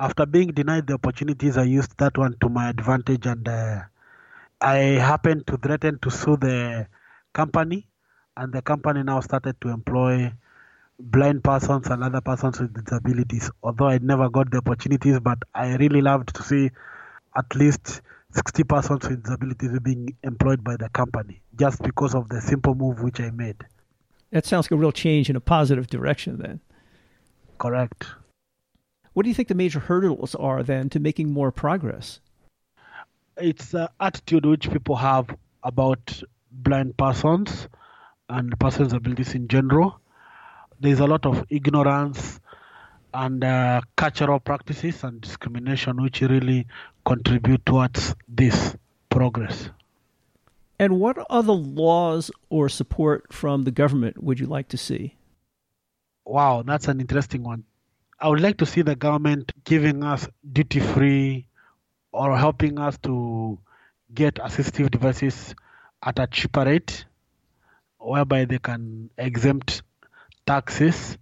After 0.00 0.26
being 0.26 0.52
denied 0.52 0.86
the 0.86 0.94
opportunities, 0.94 1.56
I 1.56 1.64
used 1.64 1.96
that 1.98 2.16
one 2.18 2.36
to 2.40 2.48
my 2.48 2.70
advantage 2.70 3.26
and. 3.26 3.48
Uh, 3.48 3.80
I 4.60 4.76
happened 4.76 5.46
to 5.46 5.56
threaten 5.56 6.00
to 6.00 6.10
sue 6.10 6.36
the 6.36 6.88
company, 7.32 7.86
and 8.36 8.52
the 8.52 8.60
company 8.60 9.04
now 9.04 9.20
started 9.20 9.60
to 9.60 9.68
employ 9.68 10.32
blind 10.98 11.44
persons 11.44 11.86
and 11.86 12.02
other 12.02 12.20
persons 12.20 12.58
with 12.58 12.74
disabilities. 12.74 13.50
Although 13.62 13.86
I 13.86 13.98
never 13.98 14.28
got 14.28 14.50
the 14.50 14.58
opportunities, 14.58 15.20
but 15.20 15.38
I 15.54 15.76
really 15.76 16.00
loved 16.00 16.34
to 16.34 16.42
see 16.42 16.70
at 17.36 17.54
least 17.54 18.00
60 18.32 18.64
persons 18.64 19.08
with 19.08 19.22
disabilities 19.22 19.78
being 19.80 20.16
employed 20.24 20.64
by 20.64 20.76
the 20.76 20.88
company 20.88 21.40
just 21.56 21.80
because 21.82 22.16
of 22.16 22.28
the 22.28 22.40
simple 22.40 22.74
move 22.74 23.00
which 23.00 23.20
I 23.20 23.30
made. 23.30 23.64
That 24.32 24.44
sounds 24.44 24.66
like 24.66 24.72
a 24.72 24.76
real 24.76 24.92
change 24.92 25.30
in 25.30 25.36
a 25.36 25.40
positive 25.40 25.86
direction, 25.86 26.38
then. 26.38 26.60
Correct. 27.58 28.06
What 29.12 29.24
do 29.24 29.28
you 29.28 29.34
think 29.34 29.48
the 29.48 29.54
major 29.54 29.80
hurdles 29.80 30.34
are 30.34 30.62
then 30.62 30.88
to 30.90 31.00
making 31.00 31.32
more 31.32 31.50
progress? 31.50 32.20
it's 33.40 33.70
the 33.70 33.90
attitude 34.00 34.44
which 34.46 34.70
people 34.70 34.96
have 34.96 35.26
about 35.62 36.22
blind 36.50 36.96
persons 36.96 37.68
and 38.28 38.58
persons' 38.58 38.92
abilities 38.92 39.34
in 39.34 39.48
general. 39.48 40.00
There's 40.80 41.00
a 41.00 41.06
lot 41.06 41.26
of 41.26 41.44
ignorance 41.50 42.40
and 43.12 43.42
uh, 43.42 43.80
cultural 43.96 44.38
practices 44.38 45.02
and 45.02 45.20
discrimination 45.20 46.02
which 46.02 46.20
really 46.20 46.66
contribute 47.04 47.64
towards 47.64 48.14
this 48.28 48.76
progress. 49.08 49.70
And 50.78 51.00
what 51.00 51.18
other 51.28 51.52
laws 51.52 52.30
or 52.50 52.68
support 52.68 53.32
from 53.32 53.64
the 53.64 53.72
government 53.72 54.22
would 54.22 54.38
you 54.38 54.46
like 54.46 54.68
to 54.68 54.76
see? 54.76 55.14
Wow, 56.28 56.62
that's 56.62 56.88
an 56.88 57.00
interesting 57.00 57.42
one. 57.42 57.64
I 58.20 58.28
would 58.28 58.40
like 58.40 58.58
to 58.58 58.66
see 58.66 58.82
the 58.82 58.94
government 58.94 59.52
giving 59.64 60.04
us 60.04 60.28
duty 60.52 60.80
free 60.80 61.48
or 62.12 62.36
helping 62.36 62.78
us 62.78 62.98
to 63.04 63.58
get 64.14 64.34
assistive 64.36 64.90
devices 64.90 65.54
at 66.02 66.18
a 66.18 66.26
cheaper 66.26 66.64
rate, 66.66 67.06
whereby 67.98 68.44
they 68.44 68.58
can 68.58 69.10
exempt 69.18 69.82
taxes 70.46 71.18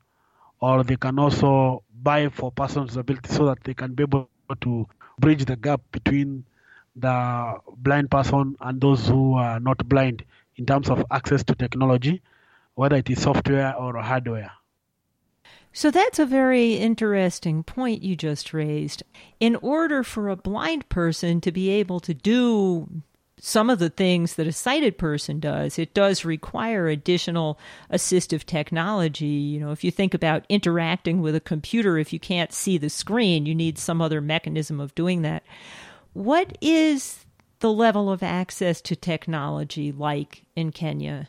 or 0.61 0.85
they 0.85 0.97
can 0.97 1.19
also 1.19 1.85
buy 2.03 2.29
for 2.29 2.53
persons 2.53 2.91
with 2.97 2.99
ability 3.01 3.35
so 3.35 3.47
that 3.47 3.63
they 3.65 3.75
can 3.75 3.95
be 3.95 4.05
able 4.05 4.29
to 4.63 4.87
bridge 5.21 5.45
the 5.47 5.57
gap 5.57 5.81
between 5.93 6.45
the 6.97 7.57
blind 7.79 8.11
person 8.11 8.57
and 8.61 8.81
those 8.81 9.07
who 9.09 9.35
are 9.35 9.61
not 9.61 9.89
blind 9.89 10.25
in 10.57 10.67
terms 10.67 10.91
of 10.91 11.05
access 11.13 11.45
to 11.45 11.55
technology, 11.55 12.23
whether 12.75 12.97
it 12.97 13.11
is 13.11 13.23
software 13.23 13.77
or 13.77 13.97
hardware. 14.03 14.56
So 15.77 15.91
that's 15.91 16.19
a 16.19 16.25
very 16.25 16.73
interesting 16.73 17.63
point 17.63 18.03
you 18.03 18.17
just 18.17 18.55
raised. 18.55 19.03
In 19.41 19.57
order 19.57 20.03
for 20.03 20.31
a 20.31 20.35
blind 20.35 20.89
person 20.89 21.39
to 21.43 21.53
be 21.53 21.69
able 21.69 22.01
to 22.01 22.15
do 22.15 22.89
some 23.39 23.69
of 23.69 23.79
the 23.79 23.91
things 23.91 24.37
that 24.37 24.47
a 24.47 24.53
sighted 24.53 24.97
person 24.97 25.39
does, 25.39 25.79
it 25.79 25.93
does 25.93 26.25
require 26.25 26.89
additional 26.89 27.59
assistive 27.93 28.45
technology. 28.45 29.27
You 29.27 29.61
know, 29.61 29.71
if 29.71 29.85
you 29.85 29.91
think 29.91 30.15
about 30.15 30.47
interacting 30.49 31.21
with 31.21 31.37
a 31.37 31.41
computer, 31.41 31.99
if 31.99 32.11
you 32.11 32.19
can't 32.19 32.55
see 32.55 32.79
the 32.79 32.89
screen, 32.89 33.45
you 33.45 33.55
need 33.55 33.77
some 33.77 34.01
other 34.01 34.23
mechanism 34.23 34.81
of 34.81 34.95
doing 34.95 35.21
that. 35.23 35.43
What 36.15 36.57
is 36.63 37.27
the 37.59 37.71
level 37.71 38.11
of 38.11 38.23
access 38.23 38.81
to 38.81 38.97
technology 38.97 39.93
like 39.93 40.47
in 40.57 40.73
Kenya? 40.73 41.29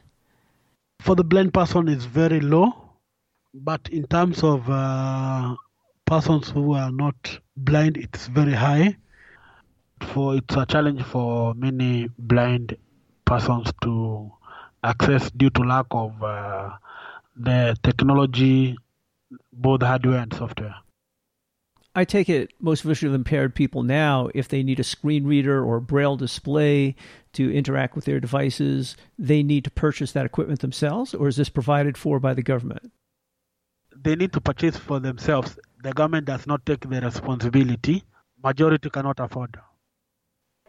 For 1.01 1.17
the 1.17 1.25
blind 1.25 1.53
person, 1.53 1.89
it's 1.89 2.05
very 2.05 2.39
low 2.39 2.86
but 3.63 3.89
in 3.89 4.05
terms 4.07 4.43
of 4.43 4.69
uh, 4.69 5.55
persons 6.05 6.49
who 6.49 6.73
are 6.73 6.91
not 6.91 7.39
blind, 7.55 7.97
it's 7.97 8.27
very 8.27 8.53
high. 8.53 8.97
For 10.13 10.35
it's 10.35 10.55
a 10.55 10.65
challenge 10.65 11.03
for 11.03 11.53
many 11.55 12.09
blind 12.17 12.77
persons 13.25 13.71
to 13.81 14.31
access 14.83 15.31
due 15.31 15.49
to 15.51 15.61
lack 15.61 15.87
of 15.91 16.21
uh, 16.21 16.69
the 17.35 17.75
technology, 17.83 18.77
both 19.51 19.81
hardware 19.81 20.19
and 20.19 20.33
software. 20.33 20.75
I 21.95 22.05
take 22.05 22.29
it 22.29 22.51
most 22.59 22.83
visually 22.83 23.15
impaired 23.15 23.55
people 23.55 23.81
now, 23.81 24.29
if 24.35 24.47
they 24.47 24.61
need 24.61 24.79
a 24.79 24.83
screen 24.83 25.25
reader 25.25 25.65
or 25.65 25.77
a 25.77 25.81
braille 25.81 26.15
display 26.15 26.95
to 27.33 27.51
interact 27.51 27.95
with 27.95 28.05
their 28.05 28.19
devices, 28.19 28.95
they 29.17 29.41
need 29.41 29.63
to 29.63 29.71
purchase 29.71 30.11
that 30.11 30.27
equipment 30.27 30.59
themselves, 30.59 31.15
or 31.15 31.27
is 31.27 31.37
this 31.37 31.49
provided 31.49 31.97
for 31.97 32.19
by 32.19 32.35
the 32.35 32.43
government? 32.43 32.91
They 34.07 34.15
need 34.15 34.31
to 34.31 34.39
purchase 34.39 34.77
for 34.77 35.01
themselves. 35.01 35.59
The 35.83 35.91
government 35.91 36.27
does 36.27 36.47
not 36.47 36.65
take 36.65 36.79
the 36.79 37.01
responsibility. 37.01 38.05
Majority 38.41 38.89
cannot 38.89 39.19
afford. 39.19 39.59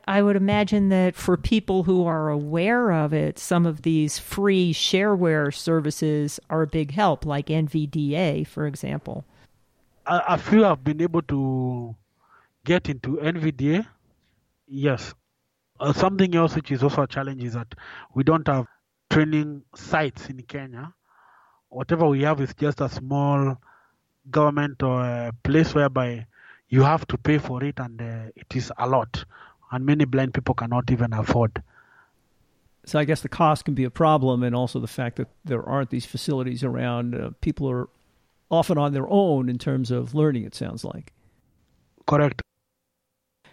I 0.08 0.22
would 0.22 0.34
imagine 0.34 0.88
that 0.88 1.14
for 1.14 1.36
people 1.36 1.84
who 1.84 2.04
are 2.04 2.30
aware 2.30 2.90
of 2.90 3.12
it, 3.12 3.38
some 3.38 3.64
of 3.64 3.82
these 3.82 4.18
free 4.18 4.72
shareware 4.74 5.54
services 5.54 6.40
are 6.50 6.62
a 6.62 6.66
big 6.66 6.90
help, 6.90 7.24
like 7.24 7.46
NVDA, 7.46 8.44
for 8.44 8.66
example. 8.66 9.24
A, 10.06 10.20
a 10.30 10.38
few 10.38 10.64
have 10.64 10.82
been 10.82 11.00
able 11.00 11.22
to 11.22 11.94
get 12.64 12.88
into 12.88 13.18
NVDA. 13.18 13.86
Yes. 14.66 15.14
Uh, 15.78 15.92
something 15.92 16.34
else 16.34 16.56
which 16.56 16.72
is 16.72 16.82
also 16.82 17.02
a 17.02 17.06
challenge 17.06 17.44
is 17.44 17.52
that 17.52 17.72
we 18.16 18.24
don't 18.24 18.48
have 18.48 18.66
training 19.10 19.62
sites 19.76 20.28
in 20.28 20.42
Kenya 20.42 20.92
whatever 21.68 22.06
we 22.06 22.22
have 22.22 22.40
is 22.40 22.54
just 22.54 22.80
a 22.80 22.88
small 22.88 23.56
government 24.30 24.82
or 24.82 25.00
a 25.02 25.32
place 25.42 25.74
whereby 25.74 26.26
you 26.68 26.82
have 26.82 27.06
to 27.08 27.16
pay 27.18 27.38
for 27.38 27.64
it 27.64 27.78
and 27.78 28.00
uh, 28.00 28.30
it 28.36 28.54
is 28.54 28.72
a 28.78 28.88
lot. 28.88 29.24
And 29.70 29.84
many 29.84 30.04
blind 30.04 30.34
people 30.34 30.54
cannot 30.54 30.90
even 30.90 31.12
afford. 31.12 31.62
So 32.84 32.98
i 32.98 33.04
guess 33.04 33.20
the 33.20 33.28
cost 33.28 33.66
can 33.66 33.74
be 33.74 33.84
a 33.84 33.90
problem 33.90 34.42
and 34.42 34.54
also 34.54 34.80
the 34.80 34.86
fact 34.86 35.16
that 35.16 35.28
there 35.44 35.62
aren't 35.62 35.90
these 35.90 36.06
facilities 36.06 36.64
around. 36.64 37.14
Uh, 37.14 37.30
people 37.40 37.68
are 37.70 37.88
often 38.50 38.78
on 38.78 38.92
their 38.92 39.08
own 39.08 39.48
in 39.48 39.58
terms 39.58 39.90
of 39.90 40.14
learning 40.14 40.44
it 40.44 40.54
sounds 40.54 40.84
like. 40.84 41.12
Correct. 42.06 42.40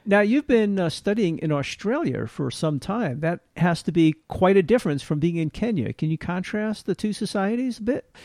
Now, 0.07 0.19
you've 0.19 0.45
been 0.45 0.79
uh, 0.79 0.89
studying 0.89 1.39
in 1.39 1.51
Australia 1.51 2.27
for 2.27 2.51
some 2.51 2.79
time. 2.79 3.21
That 3.21 3.39
has 3.57 3.81
to 3.83 3.91
be 3.91 4.13
quite 4.27 4.55
a 4.55 4.61
difference 4.61 5.01
from 5.01 5.17
being 5.19 5.37
in 5.37 5.49
Kenya. 5.49 5.93
Can 5.93 6.11
you 6.11 6.17
contrast 6.17 6.85
the 6.85 6.93
two 6.93 7.11
societies 7.11 7.79
a 7.79 7.81
bit 7.81 8.15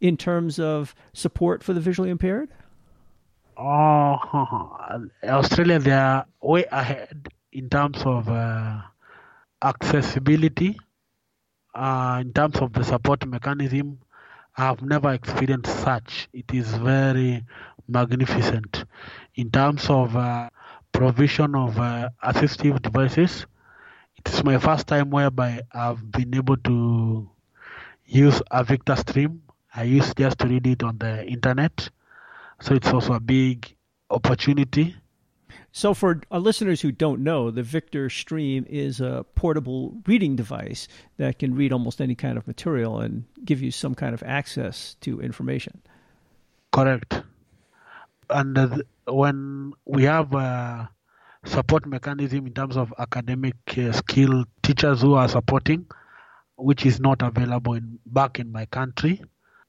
in 0.00 0.16
terms 0.16 0.58
of 0.58 0.94
support 1.12 1.62
for 1.62 1.74
the 1.74 1.80
visually 1.80 2.08
impaired? 2.08 2.48
Oh, 3.58 4.16
Australia, 5.24 5.78
they 5.78 5.92
are 5.92 6.26
way 6.40 6.64
ahead 6.72 7.28
in 7.52 7.68
terms 7.68 8.02
of 8.06 8.28
uh, 8.30 8.80
accessibility, 9.62 10.78
uh, 11.74 12.18
in 12.22 12.32
terms 12.32 12.56
of 12.56 12.72
the 12.72 12.82
support 12.82 13.26
mechanism. 13.26 13.98
I 14.56 14.64
have 14.64 14.80
never 14.80 15.12
experienced 15.12 15.80
such. 15.80 16.28
It 16.32 16.46
is 16.54 16.68
very 16.76 17.44
magnificent. 17.86 18.84
In 19.34 19.50
terms 19.50 19.90
of 19.90 20.16
uh, 20.16 20.48
provision 20.96 21.54
of 21.54 21.78
uh, 21.78 22.08
assistive 22.24 22.80
devices. 22.80 23.44
It 24.16 24.32
is 24.32 24.42
my 24.42 24.56
first 24.56 24.86
time 24.86 25.10
whereby 25.10 25.60
I've 25.70 26.10
been 26.10 26.34
able 26.34 26.56
to 26.56 27.28
use 28.06 28.40
a 28.50 28.64
Victor 28.64 28.96
stream. 28.96 29.42
I 29.74 29.82
used 29.82 30.16
just 30.16 30.38
to 30.38 30.48
read 30.48 30.66
it 30.66 30.82
on 30.82 30.96
the 30.96 31.26
internet. 31.26 31.90
So 32.62 32.74
it's 32.74 32.88
also 32.88 33.12
a 33.12 33.20
big 33.20 33.76
opportunity. 34.08 34.96
So, 35.70 35.92
for 35.92 36.22
our 36.30 36.40
listeners 36.40 36.80
who 36.80 36.90
don't 36.90 37.20
know, 37.22 37.50
the 37.50 37.62
Victor 37.62 38.08
Stream 38.08 38.64
is 38.66 38.98
a 38.98 39.26
portable 39.34 39.98
reading 40.06 40.34
device 40.34 40.88
that 41.18 41.38
can 41.38 41.54
read 41.54 41.70
almost 41.70 42.00
any 42.00 42.14
kind 42.14 42.38
of 42.38 42.46
material 42.46 43.00
and 43.00 43.24
give 43.44 43.60
you 43.60 43.70
some 43.70 43.94
kind 43.94 44.14
of 44.14 44.22
access 44.22 44.96
to 45.02 45.20
information. 45.20 45.82
Correct. 46.72 47.20
And 48.30 48.82
when 49.06 49.72
we 49.84 50.04
have 50.04 50.32
a 50.34 50.90
support 51.44 51.86
mechanism 51.86 52.46
in 52.46 52.52
terms 52.54 52.76
of 52.76 52.92
academic 52.98 53.56
uh, 53.78 53.92
skill 53.92 54.44
teachers 54.62 55.02
who 55.02 55.14
are 55.14 55.28
supporting, 55.28 55.86
which 56.56 56.86
is 56.86 57.00
not 57.00 57.22
available 57.22 57.74
in, 57.74 57.98
back 58.06 58.38
in 58.38 58.50
my 58.52 58.66
country, 58.66 59.22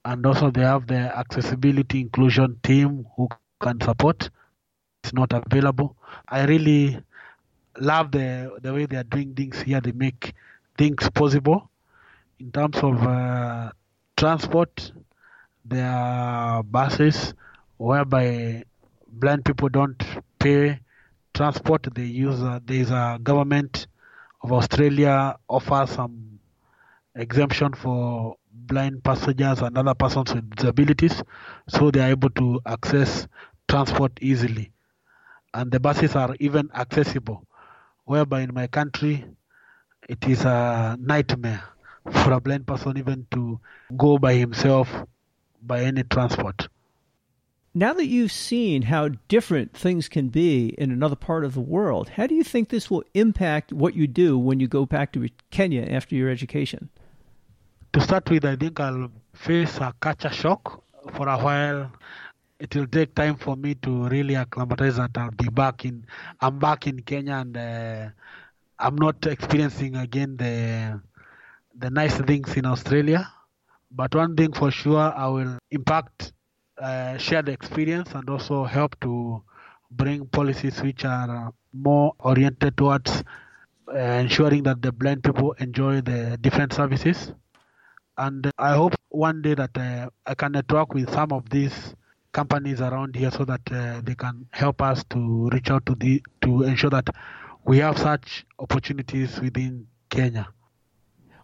and 0.06 0.26
also 0.26 0.50
they 0.52 0.62
have 0.62 0.88
the 0.88 1.18
accessibility 1.18 2.02
inclusion 2.02 2.58
team 2.64 3.06
who 3.16 3.28
can 3.30 3.52
support. 3.52 4.30
It's 4.78 4.88
not 4.88 5.06
available. 5.08 5.70
I 6.04 6.20
really 6.46 7.00
love 7.64 8.12
the 8.12 8.58
the 8.62 8.74
way 8.74 8.86
they 8.86 8.98
are 8.98 9.04
doing 9.04 9.34
things 9.34 9.62
here. 9.62 9.80
They 9.82 9.92
make 9.92 10.34
things 10.78 11.10
possible 11.10 11.70
in 12.40 12.52
terms 12.52 12.78
of 12.78 13.02
uh, 13.04 13.72
transport. 14.18 14.92
There 15.66 15.90
are 15.90 16.64
buses 16.64 17.34
whereby 17.78 18.64
blind 19.08 19.46
people 19.46 19.70
don't 19.70 20.04
pay 20.40 20.80
transport. 21.34 21.88
They 21.94 22.06
use 22.06 22.42
uh, 22.42 22.60
there 22.66 22.82
is 22.82 22.92
a 22.92 23.20
government 23.22 23.88
of 24.42 24.52
Australia 24.52 25.36
offers 25.48 25.92
some 25.92 26.40
exemption 27.16 27.74
for 27.74 28.36
blind 28.52 29.04
passengers 29.04 29.62
and 29.62 29.78
other 29.78 29.94
persons 29.94 30.34
with 30.34 30.50
disabilities, 30.56 31.22
so 31.68 31.92
they 31.92 32.02
are 32.02 32.10
able 32.10 32.30
to 32.32 32.62
access 32.66 33.28
transport 33.68 34.12
easily. 34.22 34.72
And 35.54 35.72
the 35.72 35.80
buses 35.80 36.16
are 36.16 36.36
even 36.40 36.70
accessible, 36.74 37.44
whereby 38.06 38.42
in 38.42 38.54
my 38.54 38.68
country 38.68 39.26
it 40.08 40.28
is 40.28 40.46
a 40.46 40.98
nightmare 41.00 41.64
for 42.12 42.34
a 42.34 42.40
blind 42.40 42.68
person 42.68 42.98
even 42.98 43.28
to 43.32 43.60
go 43.98 44.18
by 44.18 44.34
himself 44.34 44.90
by 45.62 45.82
any 45.84 46.04
transport. 46.04 46.68
Now 47.78 47.94
that 47.94 48.08
you've 48.08 48.32
seen 48.32 48.82
how 48.82 49.10
different 49.28 49.78
things 49.78 50.10
can 50.10 50.30
be 50.30 50.70
in 50.80 50.90
another 50.90 51.16
part 51.16 51.46
of 51.46 51.54
the 51.54 51.62
world, 51.62 52.10
how 52.10 52.26
do 52.26 52.34
you 52.34 52.44
think 52.44 52.70
this 52.70 52.90
will 52.90 53.04
impact 53.14 53.72
what 53.72 53.94
you 53.94 54.08
do 54.08 54.36
when 54.36 54.60
you 54.60 54.68
go 54.68 54.88
back 54.88 55.14
to 55.14 55.30
Kenya 55.52 55.84
after 55.84 56.16
your 56.16 56.28
education? 56.28 56.90
To 57.94 58.02
start 58.02 58.32
with, 58.32 58.46
I 58.46 58.56
think 58.56 58.80
I'll 58.80 59.12
face 59.36 59.78
a 59.78 59.94
culture 60.00 60.32
shock 60.32 60.82
for 61.14 61.28
a 61.28 61.38
while. 61.38 61.92
It 62.60 62.76
will 62.76 62.88
take 62.88 63.14
time 63.14 63.36
for 63.36 63.56
me 63.56 63.76
to 63.84 64.08
really 64.08 64.34
acclimatize 64.34 64.96
that 64.96 65.16
I'll 65.16 65.30
be 65.30 65.50
back 65.50 65.86
in. 65.86 66.04
I'm 66.42 66.58
back 66.58 66.88
in 66.88 67.02
Kenya 67.02 67.36
and 67.46 67.56
uh, 67.56 68.10
I'm 68.80 68.96
not 68.96 69.24
experiencing 69.28 69.98
again 69.98 70.36
the 70.38 71.00
the 71.78 71.92
nice 71.92 72.18
things 72.18 72.58
in 72.58 72.66
Australia. 72.66 73.32
But 73.92 74.16
one 74.16 74.36
thing 74.36 74.54
for 74.54 74.72
sure, 74.72 75.14
I 75.16 75.28
will 75.28 75.60
impact 75.70 76.34
uh, 76.82 77.18
share 77.18 77.42
the 77.42 77.52
experience 77.52 78.12
and 78.14 78.30
also 78.30 78.64
help 78.64 79.00
to 79.02 79.42
bring 79.92 80.26
policies 80.28 80.82
which 80.82 81.06
are 81.06 81.54
more 81.74 82.14
oriented 82.20 82.78
towards 82.78 83.24
uh, 83.94 83.98
ensuring 83.98 84.64
that 84.64 84.82
the 84.82 84.92
blind 84.92 85.24
people 85.24 85.54
enjoy 85.54 86.02
the 86.02 86.38
different 86.42 86.74
services. 86.74 87.32
And 88.18 88.52
I 88.58 88.74
hope 88.74 88.96
one 89.10 89.42
day 89.42 89.54
that 89.54 89.78
uh, 89.78 90.10
I 90.26 90.36
can 90.36 90.52
network 90.52 90.94
with 90.94 91.12
some 91.12 91.32
of 91.32 91.50
these 91.50 91.96
companies 92.32 92.82
around 92.82 93.16
here 93.16 93.32
so 93.32 93.46
that 93.46 93.62
uh, 93.72 94.02
they 94.04 94.16
can 94.16 94.46
help 94.52 94.82
us 94.82 95.04
to 95.12 95.50
reach 95.52 95.72
out 95.72 95.86
to 95.86 95.96
the 95.96 96.22
to 96.42 96.64
ensure 96.64 96.90
that 96.90 97.10
we 97.66 97.78
have 97.80 97.98
such 97.98 98.46
opportunities 98.60 99.40
within 99.40 99.88
Kenya. 100.10 100.48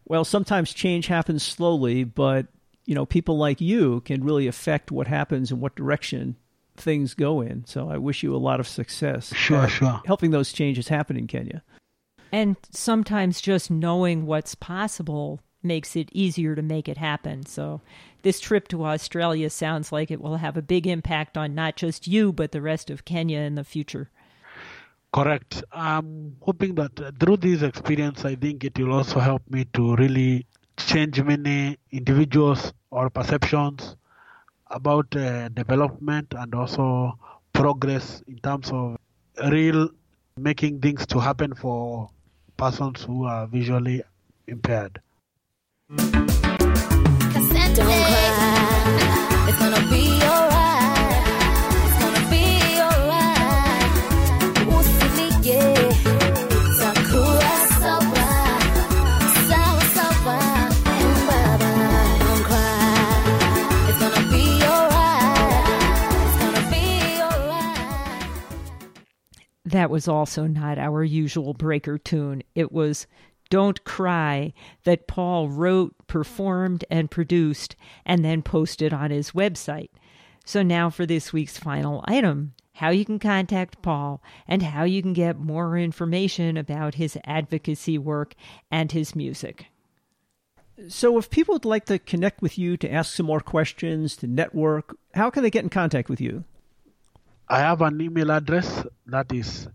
Well, 0.06 0.26
sometimes 0.26 0.74
change 0.74 1.08
happens 1.08 1.44
slowly, 1.44 2.04
but 2.04 2.48
you 2.86 2.96
know, 2.96 3.06
people 3.06 3.38
like 3.38 3.62
you 3.62 4.02
can 4.02 4.24
really 4.24 4.48
affect 4.48 4.92
what 4.92 5.08
happens 5.08 5.52
and 5.52 5.62
what 5.62 5.76
direction 5.76 6.36
things 6.76 7.14
go 7.14 7.42
in. 7.42 7.66
So 7.66 7.90
I 7.90 7.98
wish 7.98 8.24
you 8.24 8.36
a 8.36 8.38
lot 8.38 8.60
of 8.60 8.68
success. 8.68 9.34
Sure, 9.36 9.68
sure. 9.68 10.02
Helping 10.06 10.32
those 10.32 10.52
changes 10.52 10.88
happen 10.88 11.18
in 11.18 11.28
Kenya. 11.28 11.64
And 12.32 12.56
sometimes 12.72 13.42
just 13.42 13.70
knowing 13.70 14.26
what's 14.26 14.56
possible 14.56 15.40
makes 15.62 15.96
it 15.96 16.10
easier 16.12 16.56
to 16.56 16.62
make 16.62 16.90
it 16.90 16.98
happen. 16.98 17.46
So 17.46 17.82
this 18.24 18.40
trip 18.40 18.68
to 18.70 18.86
Australia 18.86 19.50
sounds 19.50 19.92
like 19.92 20.12
it 20.12 20.20
will 20.20 20.38
have 20.38 20.58
a 20.58 20.62
big 20.62 20.88
impact 20.88 21.38
on 21.38 21.56
not 21.56 21.76
just 21.76 22.08
you, 22.08 22.34
but 22.34 22.52
the 22.52 22.62
rest 22.62 22.90
of 22.90 23.06
Kenya 23.06 23.40
in 23.40 23.56
the 23.56 23.64
future. 23.64 24.10
Correct. 25.14 25.64
I'm 25.72 26.36
hoping 26.42 26.74
that 26.76 27.20
through 27.20 27.38
this 27.38 27.62
experience, 27.62 28.26
I 28.26 28.36
think 28.36 28.64
it 28.64 28.78
will 28.80 28.94
also 28.94 29.20
help 29.20 29.44
me 29.48 29.66
to 29.74 29.96
really 29.96 30.48
change 30.78 31.22
many 31.22 31.78
individuals 31.92 32.74
or 32.92 33.10
perceptions 33.10 33.96
about 34.68 35.16
uh, 35.16 35.50
development 35.50 36.34
and 36.38 36.54
also 36.56 37.18
progress 37.54 38.24
in 38.28 38.38
terms 38.40 38.72
of 38.72 38.98
real 39.52 39.90
making 40.38 40.80
things 40.80 41.06
to 41.06 41.20
happen 41.20 41.54
for 41.54 42.10
persons 42.58 43.04
who 43.04 43.26
are 43.26 43.46
visually 43.48 44.02
impaired. 44.48 45.00
that 49.74 50.23
was 69.94 70.08
also 70.08 70.48
not 70.48 70.80
our 70.80 71.04
usual 71.04 71.54
breaker 71.54 72.00
tune. 72.00 72.42
It 72.56 72.72
was 72.72 73.06
Don't 73.52 73.84
Cry 73.84 74.52
that 74.86 75.06
Paul 75.06 75.50
wrote, 75.50 75.94
performed, 76.08 76.84
and 76.90 77.12
produced, 77.12 77.76
and 78.04 78.26
then 78.26 78.42
posted 78.42 78.92
on 78.92 79.12
his 79.12 79.34
website. 79.34 79.92
So 80.46 80.64
now 80.64 80.90
for 80.90 81.06
this 81.06 81.32
week's 81.32 81.60
final 81.60 82.04
item 82.08 82.56
how 82.78 82.90
you 82.90 83.06
can 83.06 83.20
contact 83.20 83.84
Paul 83.84 84.20
and 84.48 84.64
how 84.64 84.84
you 84.84 85.04
can 85.04 85.14
get 85.14 85.38
more 85.38 85.78
information 85.78 86.58
about 86.58 86.96
his 86.96 87.20
advocacy 87.24 88.00
work 88.00 88.34
and 88.72 88.92
his 88.92 89.16
music. 89.16 89.68
So, 90.90 91.20
if 91.20 91.30
people 91.30 91.54
would 91.54 91.66
like 91.66 91.86
to 91.86 92.00
connect 92.00 92.42
with 92.42 92.58
you 92.58 92.78
to 92.78 92.92
ask 92.92 93.14
some 93.14 93.28
more 93.28 93.42
questions, 93.42 94.16
to 94.18 94.28
network, 94.28 94.98
how 95.14 95.30
can 95.30 95.44
they 95.44 95.52
get 95.52 95.64
in 95.64 95.70
contact 95.70 96.10
with 96.10 96.20
you? 96.20 96.46
I 97.48 97.60
have 97.60 97.84
an 97.84 98.02
email 98.02 98.32
address 98.32 98.84
that 99.06 99.32
is 99.32 99.68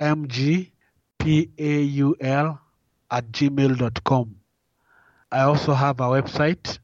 shamgpaul 0.00 0.68
at 3.10 3.24
gmail.com. 3.32 4.34
I 5.30 5.40
also 5.42 5.74
have 5.74 6.00
a 6.00 6.04
website 6.04 6.78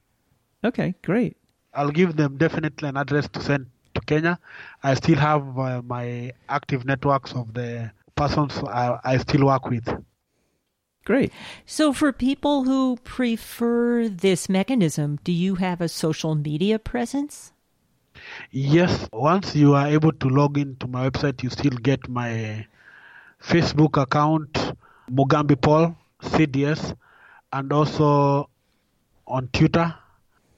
Okay, 0.65 0.95
great. 1.03 1.37
I'll 1.75 1.91
give 1.91 2.17
them 2.17 2.37
definitely 2.37 2.89
an 2.89 2.97
address 2.97 3.29
to 3.31 3.41
send 3.41 3.67
to 3.95 4.01
Kenya. 4.03 4.39
I 4.83 4.95
still 4.95 5.17
have 5.19 5.59
uh, 5.59 5.83
my 5.83 6.33
active 6.49 6.85
networks 6.85 7.33
of 7.33 7.53
the 7.55 7.91
persons 8.15 8.59
I, 8.59 8.99
I 9.05 9.17
still 9.19 9.47
work 9.47 9.69
with. 9.69 9.89
Great. 11.05 11.33
So, 11.67 11.93
for 11.93 12.13
people 12.13 12.63
who 12.63 12.97
prefer 13.03 14.09
this 14.09 14.49
mechanism, 14.49 15.19
do 15.25 15.33
you 15.33 15.57
have 15.57 15.81
a 15.81 15.89
social 15.89 16.37
media 16.37 16.79
presence? 16.79 17.53
Yes. 18.51 19.09
Once 19.13 19.57
you 19.57 19.75
are 19.75 19.89
able 19.89 20.13
to 20.13 20.29
log 20.29 20.59
into 20.59 20.87
my 20.87 21.11
website, 21.11 21.43
you 21.43 21.51
still 21.51 21.77
get 21.83 22.09
my 22.09 22.67
Facebook 23.43 24.01
account, 24.01 24.53
Mugambi 25.11 25.61
Paul 25.61 25.97
CDS, 26.23 26.95
and 27.53 27.73
also 27.73 28.49
on 29.27 29.49
Twitter 29.53 29.93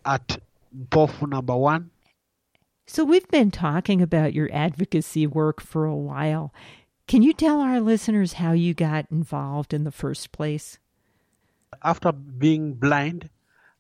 at 0.05 0.39
Mpofu 0.77 1.29
number 1.29 1.57
one. 1.57 1.91
So, 2.87 3.05
we've 3.05 3.29
been 3.29 3.51
talking 3.51 4.03
about 4.03 4.35
your 4.35 4.51
advocacy 4.53 5.27
work 5.27 5.61
for 5.61 5.87
a 5.87 5.97
while. 5.97 6.53
Can 7.07 7.23
you 7.23 7.33
tell 7.33 7.61
our 7.61 7.81
listeners 7.81 8.35
how 8.35 8.53
you 8.53 8.75
got 8.75 9.07
involved 9.11 9.73
in 9.73 9.85
the 9.85 9.91
first 9.91 10.33
place? 10.33 10.79
After 11.83 12.13
being 12.13 12.75
blind, 12.75 13.31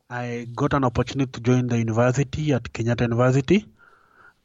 I 0.09 0.49
got 0.55 0.75
an 0.75 0.85
opportunity 0.85 1.31
to 1.33 1.41
join 1.41 1.67
the 1.67 1.79
university 1.79 2.53
at 2.53 2.65
Kenyatta 2.65 3.03
University. 3.03 3.67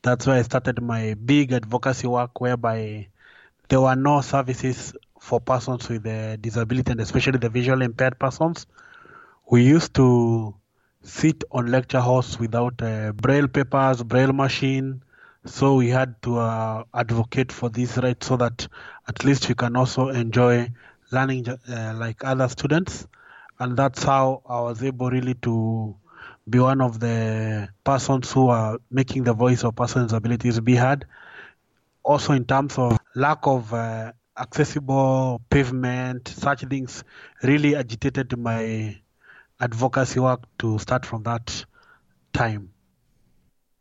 That's 0.01 0.27
where 0.27 0.37
I 0.37 0.41
started 0.43 0.81
my 0.81 1.13
big 1.13 1.51
advocacy 1.51 2.07
work, 2.07 2.39
whereby 2.39 3.07
there 3.69 3.81
were 3.81 3.95
no 3.95 4.21
services 4.21 4.93
for 5.19 5.39
persons 5.39 5.87
with 5.89 6.05
a 6.05 6.37
disability 6.37 6.91
and 6.91 7.01
especially 7.01 7.39
the 7.39 7.49
visually 7.49 7.85
impaired 7.85 8.17
persons. 8.17 8.65
We 9.49 9.63
used 9.63 9.93
to 9.95 10.55
sit 11.01 11.43
on 11.51 11.67
lecture 11.67 12.01
halls 12.01 12.39
without 12.39 12.81
uh, 12.81 13.11
braille 13.13 13.47
papers, 13.47 14.03
braille 14.03 14.33
machine, 14.33 15.01
so 15.45 15.75
we 15.75 15.89
had 15.89 16.21
to 16.21 16.37
uh, 16.37 16.83
advocate 16.93 17.51
for 17.51 17.69
this 17.69 17.97
right 17.97 18.21
so 18.23 18.37
that 18.37 18.67
at 19.07 19.23
least 19.23 19.47
we 19.47 19.55
can 19.55 19.75
also 19.75 20.09
enjoy 20.09 20.69
learning 21.11 21.47
uh, 21.47 21.93
like 21.95 22.23
other 22.23 22.47
students. 22.47 23.07
And 23.59 23.75
that's 23.75 24.03
how 24.03 24.41
I 24.47 24.61
was 24.61 24.83
able 24.83 25.09
really 25.09 25.33
to 25.35 25.95
be 26.49 26.59
one 26.59 26.81
of 26.81 26.99
the 26.99 27.69
persons 27.83 28.31
who 28.31 28.49
are 28.49 28.79
making 28.91 29.23
the 29.23 29.33
voice 29.33 29.63
of 29.63 29.75
persons 29.75 30.13
with 30.13 30.65
be 30.65 30.75
heard. 30.75 31.05
Also, 32.03 32.33
in 32.33 32.45
terms 32.45 32.77
of 32.77 32.97
lack 33.15 33.39
of 33.43 33.73
uh, 33.73 34.11
accessible 34.37 35.41
pavement, 35.49 36.27
such 36.27 36.61
things 36.61 37.03
really 37.43 37.75
agitated 37.75 38.37
my 38.37 38.97
advocacy 39.59 40.19
work 40.19 40.43
to 40.59 40.79
start 40.79 41.05
from 41.05 41.23
that 41.23 41.65
time. 42.33 42.71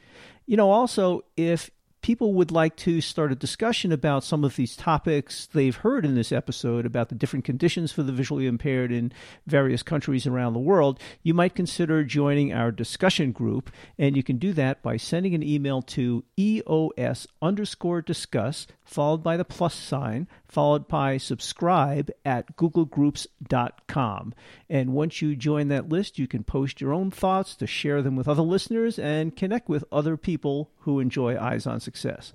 You 0.46 0.58
know, 0.58 0.70
also, 0.70 1.22
if 1.36 1.72
people 2.06 2.36
would 2.36 2.52
like 2.52 2.76
to 2.76 3.02
start 3.02 3.32
a 3.32 3.36
discussion 3.36 3.92
about 3.92 4.24
some 4.24 4.44
of 4.44 4.56
these 4.58 4.76
topics 4.76 5.48
they've 5.54 5.78
heard 5.78 6.06
in 6.06 6.14
this 6.14 6.32
episode 6.32 6.86
about 6.86 7.10
the 7.10 7.16
different 7.16 7.44
conditions 7.44 7.92
for 7.92 8.04
the 8.04 8.12
visually 8.12 8.46
impaired 8.46 8.92
in 8.92 9.12
various 9.48 9.82
countries 9.82 10.28
around 10.28 10.54
the 10.54 10.60
world, 10.60 11.00
you 11.24 11.34
might 11.34 11.56
consider 11.56 12.04
joining 12.04 12.54
our 12.54 12.72
discussion 12.72 13.32
group. 13.32 13.72
And 13.98 14.16
you 14.16 14.22
can 14.22 14.38
do 14.38 14.54
that 14.54 14.84
by 14.84 14.98
sending 14.98 15.34
an 15.34 15.42
email 15.42 15.82
to 15.82 16.24
EOS 16.38 17.26
underscore 17.42 18.04
discuss, 18.04 18.68
followed 18.84 19.24
by 19.24 19.36
the 19.36 19.44
plus 19.44 19.74
sign, 19.74 20.28
followed 20.56 20.88
by 20.88 21.18
subscribe 21.18 22.10
at 22.24 22.56
googlegroups.com. 22.56 24.34
And 24.70 24.94
once 24.94 25.22
you 25.22 25.36
join 25.36 25.68
that 25.68 25.90
list, 25.90 26.18
you 26.18 26.30
can 26.30 26.46
post 26.46 26.80
your 26.80 26.94
own 26.94 27.12
thoughts 27.12 27.58
to 27.58 27.68
share 27.68 28.02
them 28.02 28.16
with 28.16 28.30
other 28.30 28.42
listeners 28.42 28.98
and 28.98 29.36
connect 29.36 29.68
with 29.68 29.84
other 29.92 30.16
people 30.16 30.72
who 30.80 31.02
enjoy 31.02 31.38
Eyes 31.38 31.68
on 31.68 31.82
Success. 31.82 32.32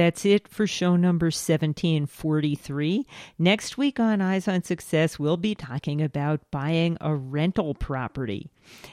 That's 0.00 0.24
it 0.24 0.48
for 0.48 0.66
show 0.66 0.96
number 0.96 1.26
1743. 1.26 3.06
Next 3.38 3.76
week 3.76 4.00
on 4.00 4.22
Eyes 4.22 4.48
on 4.48 4.62
Success, 4.62 5.18
we'll 5.18 5.36
be 5.36 5.54
talking 5.54 6.00
about 6.00 6.50
buying 6.50 6.96
a 7.02 7.14
rental 7.14 7.74
property. 7.74 8.48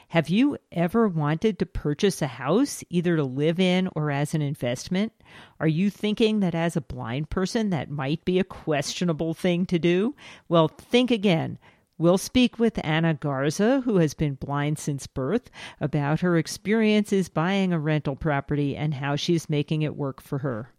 Have 0.09 0.27
you 0.27 0.57
ever 0.69 1.07
wanted 1.07 1.59
to 1.59 1.65
purchase 1.65 2.21
a 2.21 2.27
house, 2.27 2.83
either 2.89 3.15
to 3.15 3.23
live 3.23 3.57
in 3.57 3.87
or 3.95 4.11
as 4.11 4.33
an 4.33 4.41
investment? 4.41 5.13
Are 5.61 5.67
you 5.69 5.89
thinking 5.89 6.41
that 6.41 6.53
as 6.53 6.75
a 6.75 6.81
blind 6.81 7.29
person 7.29 7.69
that 7.69 7.89
might 7.89 8.25
be 8.25 8.37
a 8.37 8.43
questionable 8.43 9.33
thing 9.33 9.65
to 9.67 9.79
do? 9.79 10.13
Well, 10.49 10.67
think 10.67 11.09
again. 11.09 11.57
We'll 11.97 12.17
speak 12.17 12.59
with 12.59 12.85
Anna 12.85 13.13
Garza, 13.13 13.79
who 13.85 13.95
has 13.99 14.13
been 14.13 14.33
blind 14.33 14.77
since 14.77 15.07
birth, 15.07 15.49
about 15.79 16.19
her 16.19 16.37
experiences 16.37 17.29
buying 17.29 17.71
a 17.71 17.79
rental 17.79 18.17
property 18.17 18.75
and 18.75 18.93
how 18.93 19.15
she's 19.15 19.49
making 19.49 19.83
it 19.83 19.95
work 19.95 20.21
for 20.21 20.39
her. 20.39 20.73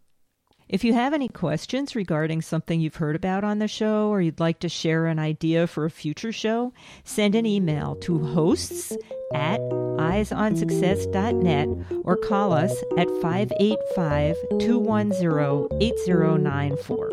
If 0.69 0.83
you 0.83 0.93
have 0.93 1.13
any 1.15 1.27
questions 1.27 1.95
regarding 1.95 2.43
something 2.43 2.79
you've 2.79 2.97
heard 2.97 3.15
about 3.15 3.43
on 3.43 3.57
the 3.57 3.67
show 3.67 4.09
or 4.09 4.21
you'd 4.21 4.39
like 4.39 4.59
to 4.59 4.69
share 4.69 5.07
an 5.07 5.17
idea 5.17 5.65
for 5.65 5.85
a 5.85 5.89
future 5.89 6.31
show, 6.31 6.73
send 7.03 7.33
an 7.33 7.47
email 7.47 7.95
to 8.01 8.19
hosts 8.19 8.95
at 9.33 9.59
eyesonsuccess.net 9.61 11.69
or 12.03 12.17
call 12.17 12.53
us 12.53 12.71
at 12.99 13.09
585 13.19 14.35
210 14.59 15.81
8094. 15.81 17.09